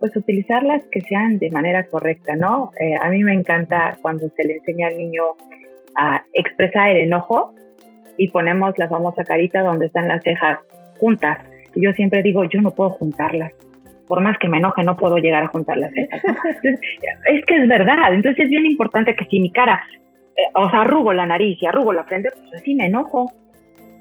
[0.00, 2.70] pues utilizarlas que sean de manera correcta, ¿no?
[2.78, 5.22] Eh, a mí me encanta cuando se le enseña al niño
[5.96, 7.54] a expresar el enojo
[8.18, 10.58] y ponemos la famosa carita donde están las cejas
[10.98, 11.38] juntas
[11.76, 13.52] yo siempre digo, yo no puedo juntarlas.
[14.08, 15.92] Por más que me enoje, no puedo llegar a juntarlas.
[15.94, 18.14] es que es verdad.
[18.14, 19.82] Entonces es bien importante que si mi cara,
[20.36, 23.32] eh, o sea, arrugo la nariz y arrugo la frente, pues así me enojo.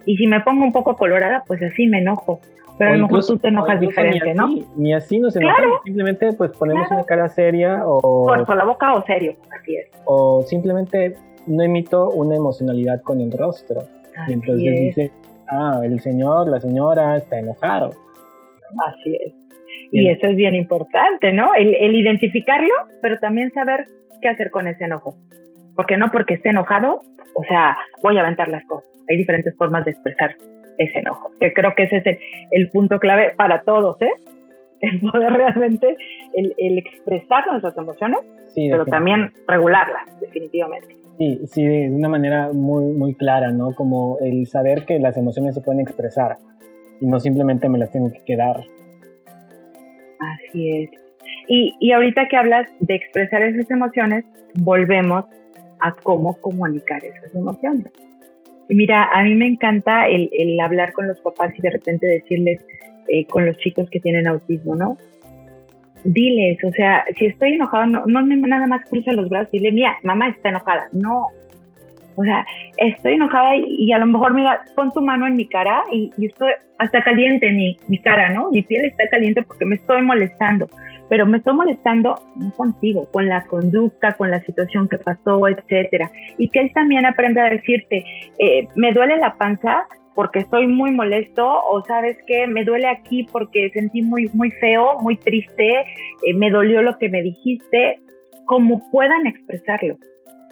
[0.06, 2.40] Y si me pongo un poco colorada, pues así me enojo.
[2.78, 4.50] Pero a lo mejor tú te enojas diferente, ¿no?
[4.76, 5.82] Ni así nos enojamos.
[5.86, 8.26] Simplemente pues ponemos una cara seria o...
[8.26, 9.88] Por, la boca o serio, así es.
[10.06, 11.16] O simplemente
[11.48, 13.84] no emito una emocionalidad con el rostro.
[14.28, 15.12] y entonces dice,
[15.48, 17.92] ah, el señor, la señora está enojado.
[18.88, 19.34] Así es.
[19.92, 21.54] Y eso es bien importante, ¿no?
[21.56, 23.86] El, identificarlo, pero también saber
[24.22, 25.16] qué hacer con ese enojo.
[25.76, 27.02] Porque no porque esté enojado,
[27.36, 28.90] o sea, voy a aventar las cosas.
[29.10, 30.36] Hay diferentes formas de expresar
[30.78, 31.32] ese enojo.
[31.40, 32.20] Que creo que ese es
[32.52, 34.12] el, punto clave para todos, ¿eh?
[34.82, 35.96] El poder realmente,
[36.36, 38.20] el, expresar nuestras emociones,
[38.54, 40.96] pero también regularlas, definitivamente.
[41.18, 43.74] Sí, sí, de una manera muy, muy clara, ¿no?
[43.74, 46.38] Como el saber que las emociones se pueden expresar
[47.00, 48.64] y no simplemente me las tengo que quedar.
[50.20, 50.90] Así es.
[51.48, 55.26] Y, y ahorita que hablas de expresar esas emociones, volvemos
[55.80, 57.92] a cómo comunicar esas emociones.
[58.70, 62.66] Mira, a mí me encanta el, el hablar con los papás y de repente decirles
[63.08, 64.98] eh, con los chicos que tienen autismo, ¿no?
[66.06, 69.72] diles, o sea, si estoy enojado, no, no nada más cruza los brazos y dile,
[69.72, 70.88] mira, mamá está enojada.
[70.94, 71.28] No.
[72.16, 72.46] O sea,
[72.78, 76.52] estoy enojada y, a lo mejor, mira, pon tu mano en mi cara y, estoy
[76.78, 78.52] hasta caliente mi, mi cara, ¿no?
[78.52, 80.70] Mi piel está caliente porque me estoy molestando.
[81.10, 82.16] Pero me estoy molestando
[82.58, 86.12] contigo, con la conducta, con la situación que pasó, etcétera.
[86.38, 88.06] Y que él también aprenda a decirte,
[88.40, 93.28] eh, me duele la panza, porque estoy muy molesto o sabes que me duele aquí
[93.32, 98.00] porque sentí muy, muy feo, muy triste, eh, me dolió lo que me dijiste,
[98.46, 99.98] como puedan expresarlo.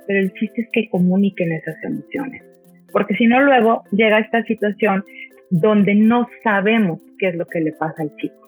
[0.05, 2.43] Pero el chiste es que comuniquen esas emociones,
[2.91, 5.05] porque si no luego llega esta situación
[5.49, 8.42] donde no sabemos qué es lo que le pasa al chico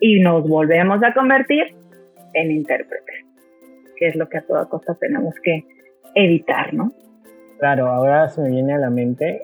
[0.00, 1.74] y nos volvemos a convertir
[2.34, 3.26] en intérpretes,
[3.96, 5.64] que es lo que a toda costa tenemos que
[6.14, 6.92] evitar, ¿no?
[7.58, 9.40] Claro, ahora se me viene a la mente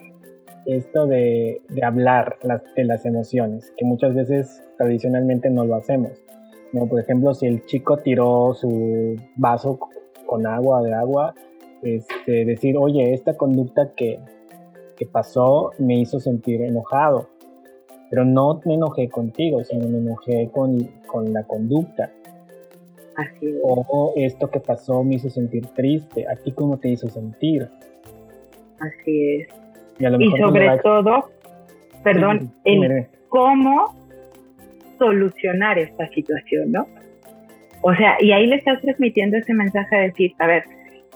[0.65, 2.37] esto de, hablar
[2.75, 6.11] de las emociones, que muchas veces tradicionalmente no lo hacemos.
[6.73, 6.87] ¿no?
[6.87, 9.79] Por ejemplo, si el chico tiró su vaso
[10.25, 11.33] con agua de agua,
[11.81, 14.19] este, decir, oye, esta conducta que,
[14.95, 17.29] que pasó me hizo sentir enojado,
[18.11, 22.11] pero no me enojé contigo, sino me enojé con, con la conducta.
[23.15, 23.55] Así es.
[23.63, 26.25] O esto que pasó me hizo sentir triste.
[26.27, 27.69] ¿A ti cómo te hizo sentir?
[28.79, 29.47] Así es.
[30.19, 31.29] Y, sobre todo,
[32.03, 33.95] perdón, el cómo
[34.99, 36.87] solucionar esta situación, ¿no?
[37.81, 40.63] O sea, y ahí le estás transmitiendo ese mensaje de decir, a ver,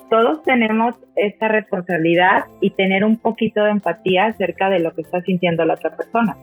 [0.09, 5.21] todos tenemos esta responsabilidad y tener un poquito de empatía acerca de lo que está
[5.21, 6.37] sintiendo la otra persona,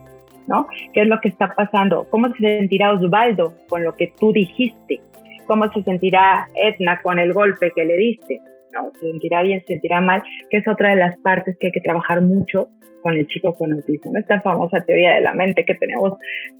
[0.46, 0.66] ¿no?
[0.92, 2.06] ¿Qué es lo que está pasando?
[2.10, 5.00] ¿Cómo se sentirá Osvaldo con lo que tú dijiste?
[5.46, 8.40] ¿Cómo se sentirá Edna con el golpe que le diste?
[8.72, 8.90] ¿no?
[8.92, 11.80] Se sentirá bien, se sentirá mal, que es otra de las partes que hay que
[11.80, 12.68] trabajar mucho
[13.02, 14.16] con el chico con autismo.
[14.16, 16.14] Esta famosa teoría de la mente que tenemos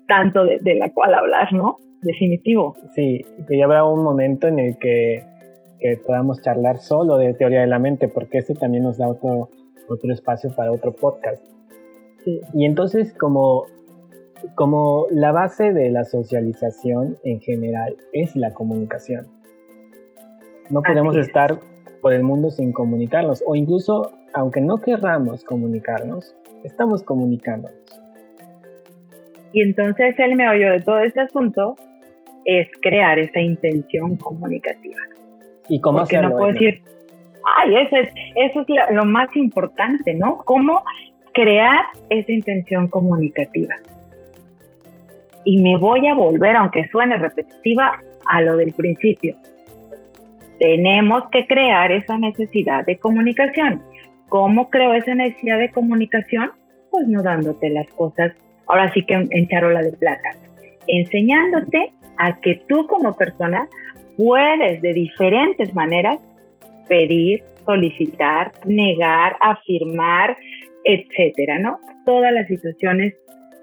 [0.07, 1.79] tanto de, la cual hablar, ¿no?
[2.03, 2.77] Definitivo.
[2.95, 5.23] Sí, que ya habrá un momento en el que,
[5.79, 9.51] que, podamos charlar solo de teoría de la mente, porque este también nos da otro,
[9.89, 11.41] otro espacio para otro podcast.
[12.25, 13.67] Y entonces, como,
[14.55, 19.27] como la base de la socialización en general es la comunicación.
[20.71, 21.59] No podemos estar
[22.01, 27.77] por el mundo sin comunicarnos o incluso aunque no querramos comunicarnos, estamos comunicándonos.
[29.53, 31.77] Y entonces el meollo de todo este asunto
[32.45, 35.01] es crear esa intención comunicativa.
[35.69, 36.83] ¿Y cómo Porque no puedo decir,
[37.59, 40.39] ay, eso es, eso es lo más importante, ¿no?
[40.39, 40.83] ¿Cómo
[41.33, 43.75] crear esa intención comunicativa?
[45.45, 49.37] Y me voy a volver, aunque suene repetitiva, a lo del principio
[50.63, 53.83] tenemos que crear esa necesidad de comunicación.
[54.29, 56.53] ¿Cómo creo esa necesidad de comunicación?
[56.89, 58.33] Pues no dándote las cosas,
[58.69, 60.37] ahora sí que en charola de plata,
[60.87, 63.67] enseñándote a que tú como persona
[64.17, 66.21] puedes de diferentes maneras
[66.89, 70.37] pedir, solicitar, negar, afirmar,
[70.85, 71.79] etcétera, ¿no?
[72.05, 73.15] Todas las situaciones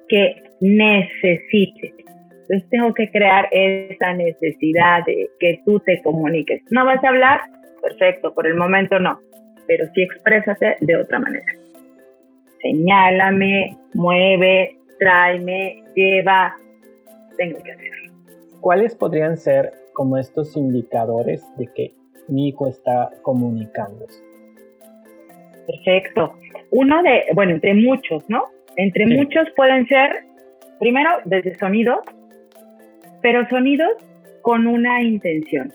[0.07, 1.93] que necesites.
[2.41, 6.63] Entonces tengo que crear esa necesidad de que tú te comuniques.
[6.72, 7.41] ¿No vas a hablar?
[7.82, 9.20] Perfecto, por el momento no,
[9.67, 11.45] pero sí exprésate de otra manera.
[12.61, 16.55] Señálame, mueve, tráeme, lleva,
[17.38, 18.13] tengo que hacerlo.
[18.59, 21.93] ¿Cuáles podrían ser como estos indicadores de que
[22.28, 24.28] mi hijo está comunicándose?
[25.72, 26.36] Perfecto.
[26.72, 28.45] Uno de, bueno, entre muchos, ¿no?
[28.76, 30.24] Entre muchos pueden ser,
[30.80, 31.99] primero, desde sonidos,
[33.22, 33.91] pero sonidos
[34.41, 35.74] con una intención,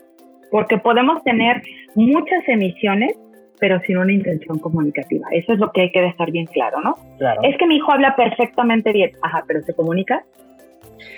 [0.51, 1.63] porque podemos tener
[1.95, 3.17] muchas emisiones,
[3.61, 5.27] pero sin una intención comunicativa.
[5.33, 6.97] Eso es lo que hay que dejar bien claro, ¿no?
[7.19, 7.41] Claro.
[7.43, 10.25] Es que mi hijo habla perfectamente bien, ajá, pero se comunica.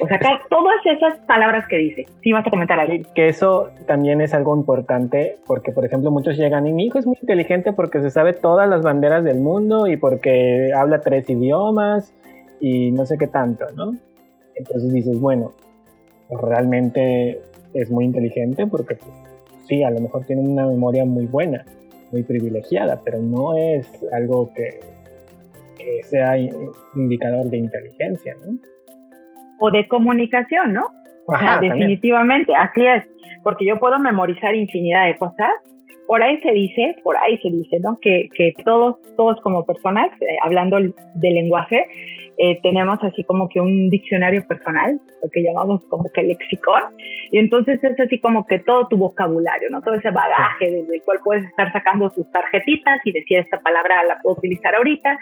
[0.01, 0.19] O sea,
[0.51, 2.95] todas esas palabras que dice, sí vas a comentar algo.
[3.15, 7.07] Que eso también es algo importante, porque por ejemplo muchos llegan y mi hijo es
[7.07, 12.15] muy inteligente porque se sabe todas las banderas del mundo y porque habla tres idiomas
[12.61, 13.93] y no sé qué tanto, ¿no?
[14.55, 15.53] Entonces dices, bueno,
[16.31, 17.41] realmente
[17.75, 19.13] es muy inteligente porque pues,
[19.67, 21.65] sí, a lo mejor tiene una memoria muy buena,
[22.13, 24.81] muy privilegiada, pero no es algo que,
[25.77, 26.37] que sea
[26.95, 28.59] indicador de inteligencia, ¿no?
[29.59, 30.87] O de comunicación, ¿no?
[31.27, 33.05] O sea, definitivamente, así es,
[33.43, 35.51] porque yo puedo memorizar infinidad de cosas.
[36.07, 37.99] Por ahí se dice, por ahí se dice, ¿no?
[38.01, 41.85] Que, que todos, todos como personas, eh, hablando del lenguaje,
[42.39, 46.83] eh, tenemos así como que un diccionario personal, lo que llamamos como que lexicón,
[47.33, 49.81] y entonces es así como que todo tu vocabulario, ¿no?
[49.81, 54.05] Todo ese bagaje desde el cual puedes estar sacando tus tarjetitas y decir esta palabra
[54.05, 55.19] la puedo utilizar ahorita.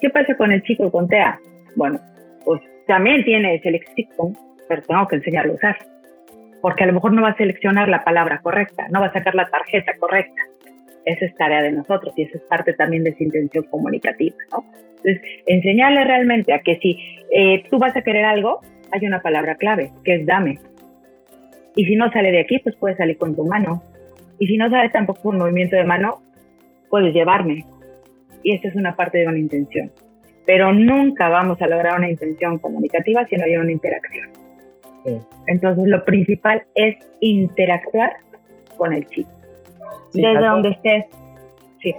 [0.00, 1.40] ¿Qué pasa con el chico con TEA?
[1.74, 1.98] Bueno,
[2.44, 4.36] pues también tiene ese lexicon,
[4.66, 5.76] pero tengo que enseñarlo a usar.
[6.62, 9.34] Porque a lo mejor no va a seleccionar la palabra correcta, no va a sacar
[9.34, 10.42] la tarjeta correcta.
[11.04, 14.64] Esa es tarea de nosotros y esa es parte también de esa intención comunicativa, ¿no?
[14.96, 16.98] Entonces, enseñarle realmente a que si
[17.30, 18.60] eh, tú vas a querer algo,
[18.90, 20.58] hay una palabra clave, que es dame.
[21.76, 23.82] Y si no sale de aquí, pues puedes salir con tu mano.
[24.38, 26.22] Y si no sale tampoco por movimiento de mano,
[26.90, 27.64] puedes llevarme.
[28.42, 29.92] Y esta es una parte de una intención
[30.48, 34.30] pero nunca vamos a lograr una intención comunicativa si no hay una interacción.
[35.46, 38.12] Entonces lo principal es interactuar
[38.78, 39.28] con el chico,
[40.14, 41.04] desde donde estés.
[41.82, 41.94] Sí.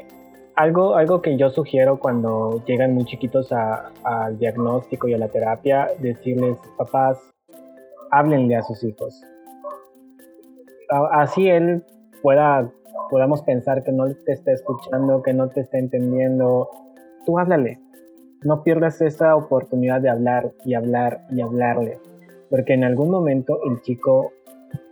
[0.56, 5.88] Algo, algo que yo sugiero cuando llegan muy chiquitos al diagnóstico y a la terapia,
[6.00, 7.20] decirles, papás,
[8.10, 9.24] háblenle a sus hijos.
[11.12, 11.84] Así él
[12.24, 12.68] pueda,
[13.12, 16.68] podamos pensar que no te está escuchando, que no te está entendiendo.
[17.28, 17.80] Tú háblale,
[18.44, 22.00] no pierdas esa oportunidad de hablar y hablar y hablarle,
[22.50, 24.32] porque en algún momento el chico,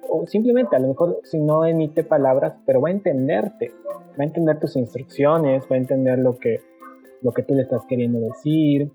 [0.09, 3.71] o simplemente a lo mejor si no emite palabras, pero va a entenderte,
[4.19, 6.59] va a entender tus instrucciones, va a entender lo que,
[7.21, 8.91] lo que tú le estás queriendo decir,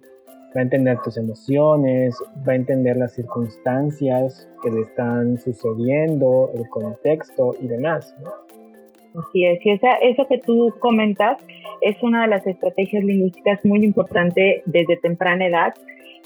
[0.55, 6.69] va a entender tus emociones, va a entender las circunstancias que le están sucediendo, el
[6.69, 8.15] contexto y demás.
[9.15, 11.37] Así es, y esa, eso que tú comentas
[11.83, 15.75] es una de las estrategias lingüísticas muy importante desde temprana edad,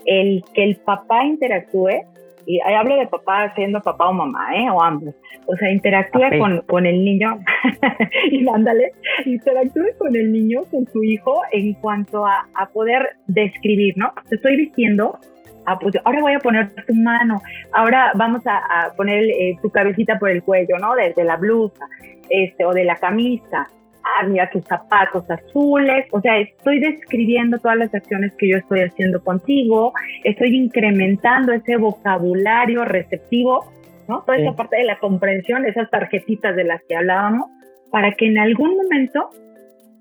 [0.04, 2.04] el que el papá interactúe,
[2.48, 4.70] y hablo de papá siendo papá o mamá, ¿eh?
[4.70, 5.14] o ambos,
[5.46, 7.40] o sea, interactúe con, con, el niño,
[8.30, 8.92] y ándale,
[9.24, 14.12] interactúe con el niño, con su hijo, en cuanto a, a poder describir, ¿no?
[14.28, 15.18] Te estoy diciendo
[15.66, 20.16] Ah, pues ahora voy a poner tu mano, ahora vamos a, poner eh, tu cabecita
[20.16, 20.94] por el cuello, ¿no?
[20.94, 21.84] Desde la blusa,
[22.30, 23.68] este, o de la camisa.
[24.02, 26.06] Ah, mira tus zapatos azules.
[26.12, 29.92] O sea, estoy describiendo todas las acciones que yo estoy haciendo contigo.
[30.22, 33.66] Estoy incrementando ese vocabulario receptivo,
[34.08, 34.22] ¿no?
[34.22, 37.50] Toda esa parte de la comprensión, esas tarjetitas de las que hablábamos,
[37.90, 39.30] para que en algún momento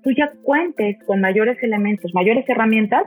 [0.02, 3.04] tú ya cuentes con mayores elementos, mayores herramientas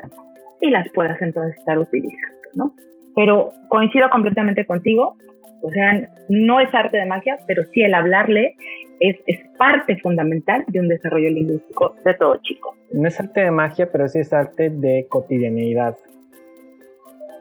[0.59, 2.39] y las puedas entonces estar utilizando.
[2.55, 2.74] ¿no?
[3.15, 5.15] Pero coincido completamente contigo,
[5.62, 8.55] o sea, no es arte de magia, pero sí el hablarle
[8.99, 12.76] es, es, parte fundamental de un desarrollo lingüístico de todo chico.
[12.91, 15.97] No es arte de magia, pero sí es arte de cotidianidad,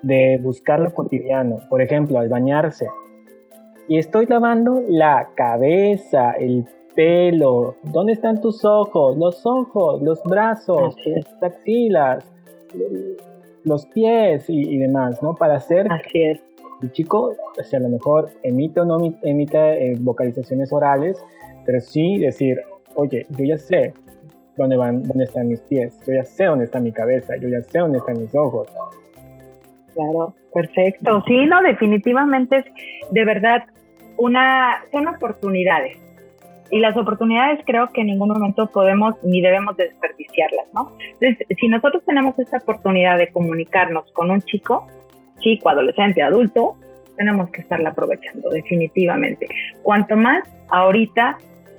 [0.02, 1.60] de buscar lo cotidiano.
[1.68, 2.86] Por ejemplo, al bañarse.
[3.88, 7.76] Y estoy lavando la cabeza, el pelo.
[7.84, 9.16] ¿Dónde están tus ojos?
[9.16, 12.24] Los ojos, los brazos, las axilas,
[13.64, 15.34] los pies y, demás, ¿no?
[15.34, 16.47] Para hacer Así es.
[16.82, 21.22] El chico, o sea, a lo mejor emite o no emite eh, vocalizaciones orales,
[21.64, 22.58] pero sí decir,
[22.94, 23.92] oye, yo ya sé
[24.56, 27.62] dónde van, dónde están mis pies, yo ya sé dónde está mi cabeza, yo ya
[27.62, 28.68] sé dónde están mis ojos.
[29.94, 31.22] Claro, perfecto.
[31.26, 32.64] Sí, no, definitivamente es
[33.10, 33.64] de verdad
[34.16, 35.96] una, son oportunidades.
[36.70, 40.92] Y las oportunidades creo que en ningún momento podemos ni debemos desperdiciarlas, ¿no?
[41.18, 44.86] Entonces, si nosotros tenemos esta oportunidad de comunicarnos con un chico,
[45.38, 46.76] chico, adolescente, adulto,
[47.16, 49.46] tenemos que estarla aprovechando, definitivamente.
[49.82, 51.38] Cuanto más ahorita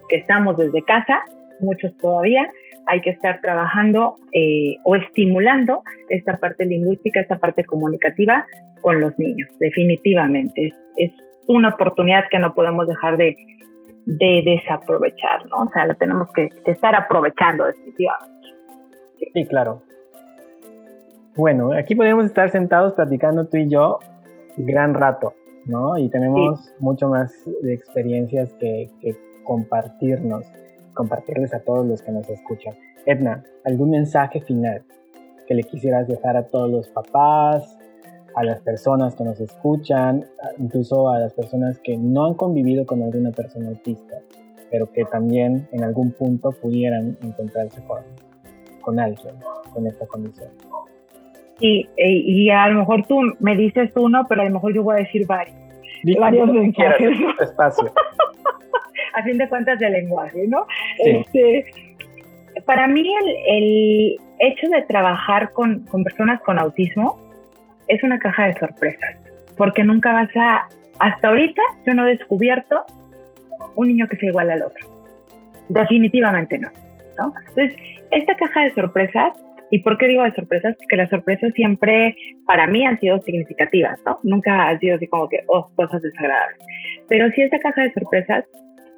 [0.09, 1.21] que estamos desde casa,
[1.59, 2.51] muchos todavía,
[2.85, 8.45] hay que estar trabajando eh, o estimulando esta parte lingüística, esta parte comunicativa
[8.81, 10.73] con los niños, definitivamente.
[10.97, 11.11] Es,
[11.47, 13.35] una oportunidad que no podemos dejar de,
[14.05, 15.63] desaprovechar, ¿no?
[15.63, 18.49] O sea, la tenemos que, estar aprovechando definitivamente.
[19.33, 19.81] Sí, claro.
[21.35, 23.99] Bueno, aquí podemos estar sentados platicando tú y yo
[24.57, 25.33] gran rato,
[25.65, 25.97] ¿no?
[25.97, 30.45] Y tenemos mucho más de experiencias que, que compartirnos
[30.99, 32.75] compartirles a todos los que nos escuchan.
[33.05, 34.83] Edna, ¿algún mensaje final
[35.47, 37.77] que le quisieras dejar a todos los papás,
[38.35, 40.25] a las personas que nos escuchan,
[40.57, 44.19] incluso a las personas que no han convivido con alguna persona autista,
[44.69, 48.01] pero que también en algún punto pudieran encontrarse con,
[48.81, 49.35] con alguien
[49.73, 50.49] con esta condición?
[51.59, 54.95] Y, y, a lo mejor tú me dices uno, pero a lo mejor yo voy
[54.95, 55.55] a decir varios.
[56.17, 57.19] varios mensajes.
[57.41, 57.91] Espacio.
[59.13, 60.65] a fin de cuentas del lenguaje, ¿no?
[60.99, 61.65] Este,
[62.65, 63.05] para mí
[63.47, 67.19] el, hecho de trabajar con, personas con autismo
[67.87, 69.17] es una caja de sorpresas,
[69.57, 72.85] porque nunca vas a, hasta ahorita yo no he descubierto
[73.75, 74.87] un niño que sea igual al otro.
[75.67, 76.69] Definitivamente no.
[77.17, 77.33] ¿no?
[77.49, 77.75] Entonces,
[78.11, 79.33] esta caja de sorpresas,
[79.71, 80.75] ¿y por qué digo de sorpresas?
[80.77, 82.15] Porque las sorpresas siempre
[82.45, 84.19] para mí han sido significativas, ¿no?
[84.23, 86.57] Nunca han sido así como que, oh, cosas desagradables.
[87.07, 88.45] Pero si esta caja de sorpresas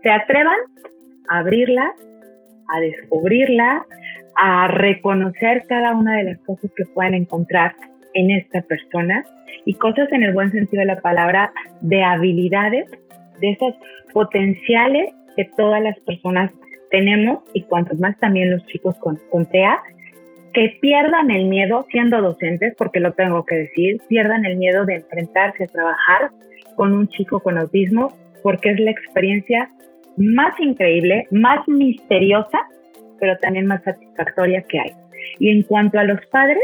[0.02, 0.58] se atrevan
[1.30, 1.94] a abrirla,
[2.68, 3.86] a descubrirla,
[4.36, 7.76] a reconocer cada una de las cosas que pueden encontrar
[8.14, 9.26] en esta persona
[9.66, 11.52] y cosas en el buen sentido de la palabra
[11.82, 12.90] de habilidades,
[13.40, 13.76] de esos
[14.14, 16.52] potenciales que todas las personas
[16.90, 19.80] tenemos y cuantos más también los chicos con, con TEA,
[20.54, 24.96] que pierdan el miedo siendo docentes, porque lo tengo que decir, pierdan el miedo de
[24.96, 26.32] enfrentarse a trabajar
[26.76, 29.70] con un chico con autismo, porque es la experiencia
[30.18, 32.60] más increíble, más misteriosa,
[33.20, 34.92] pero también más satisfactoria que hay.
[35.40, 36.64] Y en cuanto a los padres,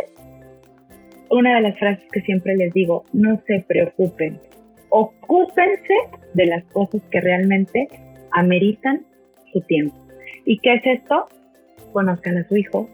[1.29, 4.39] una de las frases que siempre les digo, no se preocupen,
[4.89, 5.93] ocúpense
[6.33, 7.87] de las cosas que realmente
[8.31, 9.05] ameritan
[9.53, 9.95] su tiempo.
[10.45, 11.27] ¿Y qué es esto?
[11.91, 12.89] Conozcan a su hijo,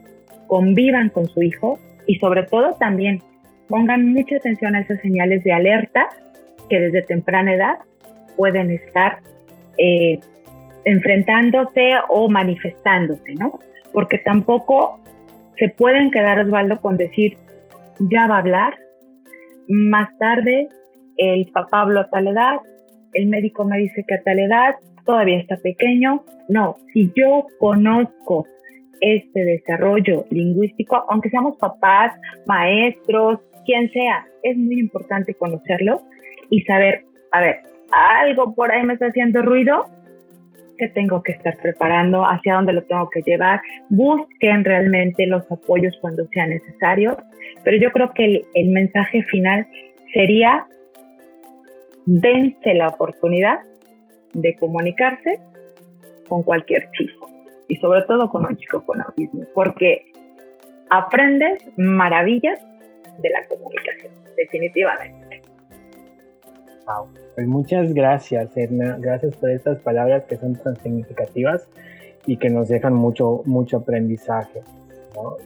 [0.47, 3.21] convivan con su hijo y sobre todo también
[3.67, 6.09] pongan mucha atención a esas señales de alerta
[6.69, 7.77] que desde temprana edad
[8.35, 9.19] pueden estar
[9.77, 10.19] eh,
[10.85, 13.59] enfrentándose o manifestándose, ¿no?
[13.91, 14.99] Porque tampoco
[15.57, 17.37] se pueden quedar, Osvaldo, con decir,
[17.99, 18.75] ya va a hablar,
[19.67, 20.67] más tarde
[21.17, 22.57] el papá habló a tal edad,
[23.13, 24.75] el médico me dice que a tal edad,
[25.05, 26.23] todavía está pequeño.
[26.49, 28.47] No, si yo conozco
[29.03, 32.13] este desarrollo lingüístico, aunque seamos papás,
[32.45, 36.01] maestros, quien sea, es muy importante conocerlo
[36.49, 37.57] y saber, a ver,
[37.91, 39.85] algo por ahí me está haciendo ruido,
[40.77, 45.97] que tengo que estar preparando, hacia dónde lo tengo que llevar, busquen realmente los apoyos
[45.99, 47.17] cuando sea necesario,
[47.63, 49.67] pero yo creo que el, mensaje final
[50.13, 50.65] sería,
[52.05, 53.59] dense la oportunidad
[54.33, 55.39] de comunicarse
[56.27, 57.32] con cualquier chico
[57.68, 60.11] y sobre todo con un chico con autismo, porque
[60.89, 62.59] aprendes maravillas
[63.20, 65.41] de la comunicación, definitivamente.
[67.36, 68.97] Pues muchas gracias, Edna.
[68.99, 71.68] Gracias por estas palabras que son tan significativas
[72.26, 74.61] y que nos dejan mucho, mucho aprendizaje.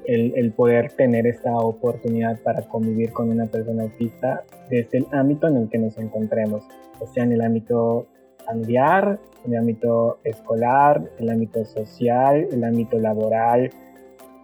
[0.05, 5.57] El, poder tener esta oportunidad para convivir con una persona autista desde el ámbito en
[5.57, 6.63] el que nos encontremos,
[6.99, 8.07] o sea, en el ámbito
[8.47, 13.69] familiar, en el ámbito escolar, el ámbito social, el ámbito laboral.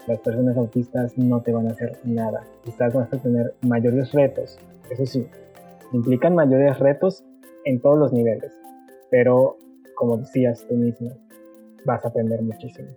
[0.07, 2.43] Las personas autistas no te van a hacer nada.
[2.63, 5.25] Quizás vas a tener mayores retos, eso sí,
[5.93, 7.23] implican mayores retos
[7.65, 8.51] en todos los niveles,
[9.09, 9.57] pero
[9.95, 11.09] como decías tú mismo,
[11.85, 12.89] vas a aprender muchísimo.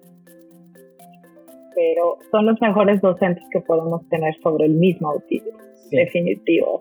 [1.74, 5.58] Pero son los mejores docentes que podemos tener sobre el mismo autismo,
[5.90, 6.80] definitivo.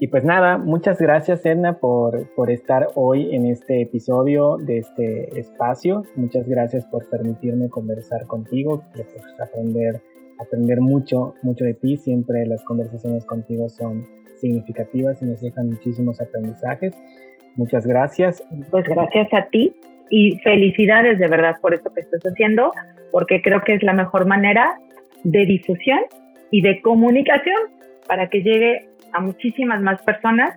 [0.00, 5.40] Y pues nada, muchas gracias Edna por, por estar hoy en este episodio de este
[5.40, 6.04] espacio.
[6.14, 10.00] Muchas gracias por permitirme conversar contigo, y pues aprender,
[10.38, 11.96] aprender mucho, mucho de ti.
[11.96, 16.94] Siempre las conversaciones contigo son significativas y nos dejan muchísimos aprendizajes.
[17.56, 18.40] Muchas gracias.
[18.70, 19.74] Pues gracias a ti
[20.10, 22.70] y felicidades de verdad por esto que estás haciendo,
[23.10, 24.78] porque creo que es la mejor manera
[25.24, 25.98] de difusión
[26.52, 27.56] y de comunicación
[28.06, 30.56] para que llegue a muchísimas más personas,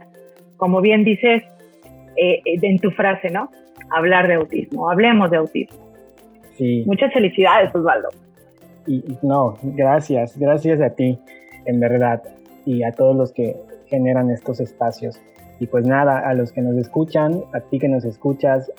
[0.58, 1.43] como bien dices
[2.16, 3.49] eh, eh, en tu frase, ¿no?
[3.89, 5.78] Hablar de autismo, hablemos de autismo.
[6.58, 6.84] Sí.
[6.86, 8.10] Muchas felicidades, Osvaldo.
[8.88, 11.18] Y, no, gracias, gracias a ti,
[11.66, 12.22] en verdad,
[12.66, 13.56] y a todos los que
[13.88, 15.20] generan estos espacios.
[15.60, 18.72] Y pues nada, a los que nos escuchan, a ti que nos escuchas,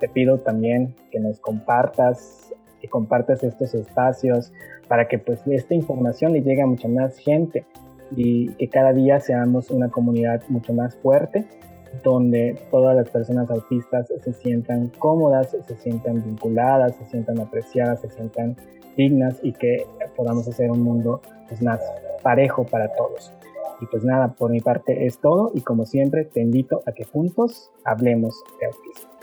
[0.00, 4.52] te pido también que nos compartas, que compartas estos espacios
[4.88, 7.64] para que pues esta información le llegue a mucha más gente
[8.14, 11.46] y que cada día seamos una comunidad mucho más fuerte
[12.02, 18.10] donde todas las personas autistas se sientan cómodas, se sientan vinculadas, se sientan apreciadas, se
[18.10, 18.56] sientan
[18.96, 21.80] dignas y que podamos hacer un mundo pues, más
[22.22, 23.32] parejo para todos.
[23.80, 27.04] Y pues nada, por mi parte es todo y como siempre te invito a que
[27.04, 29.15] juntos hablemos de autismo.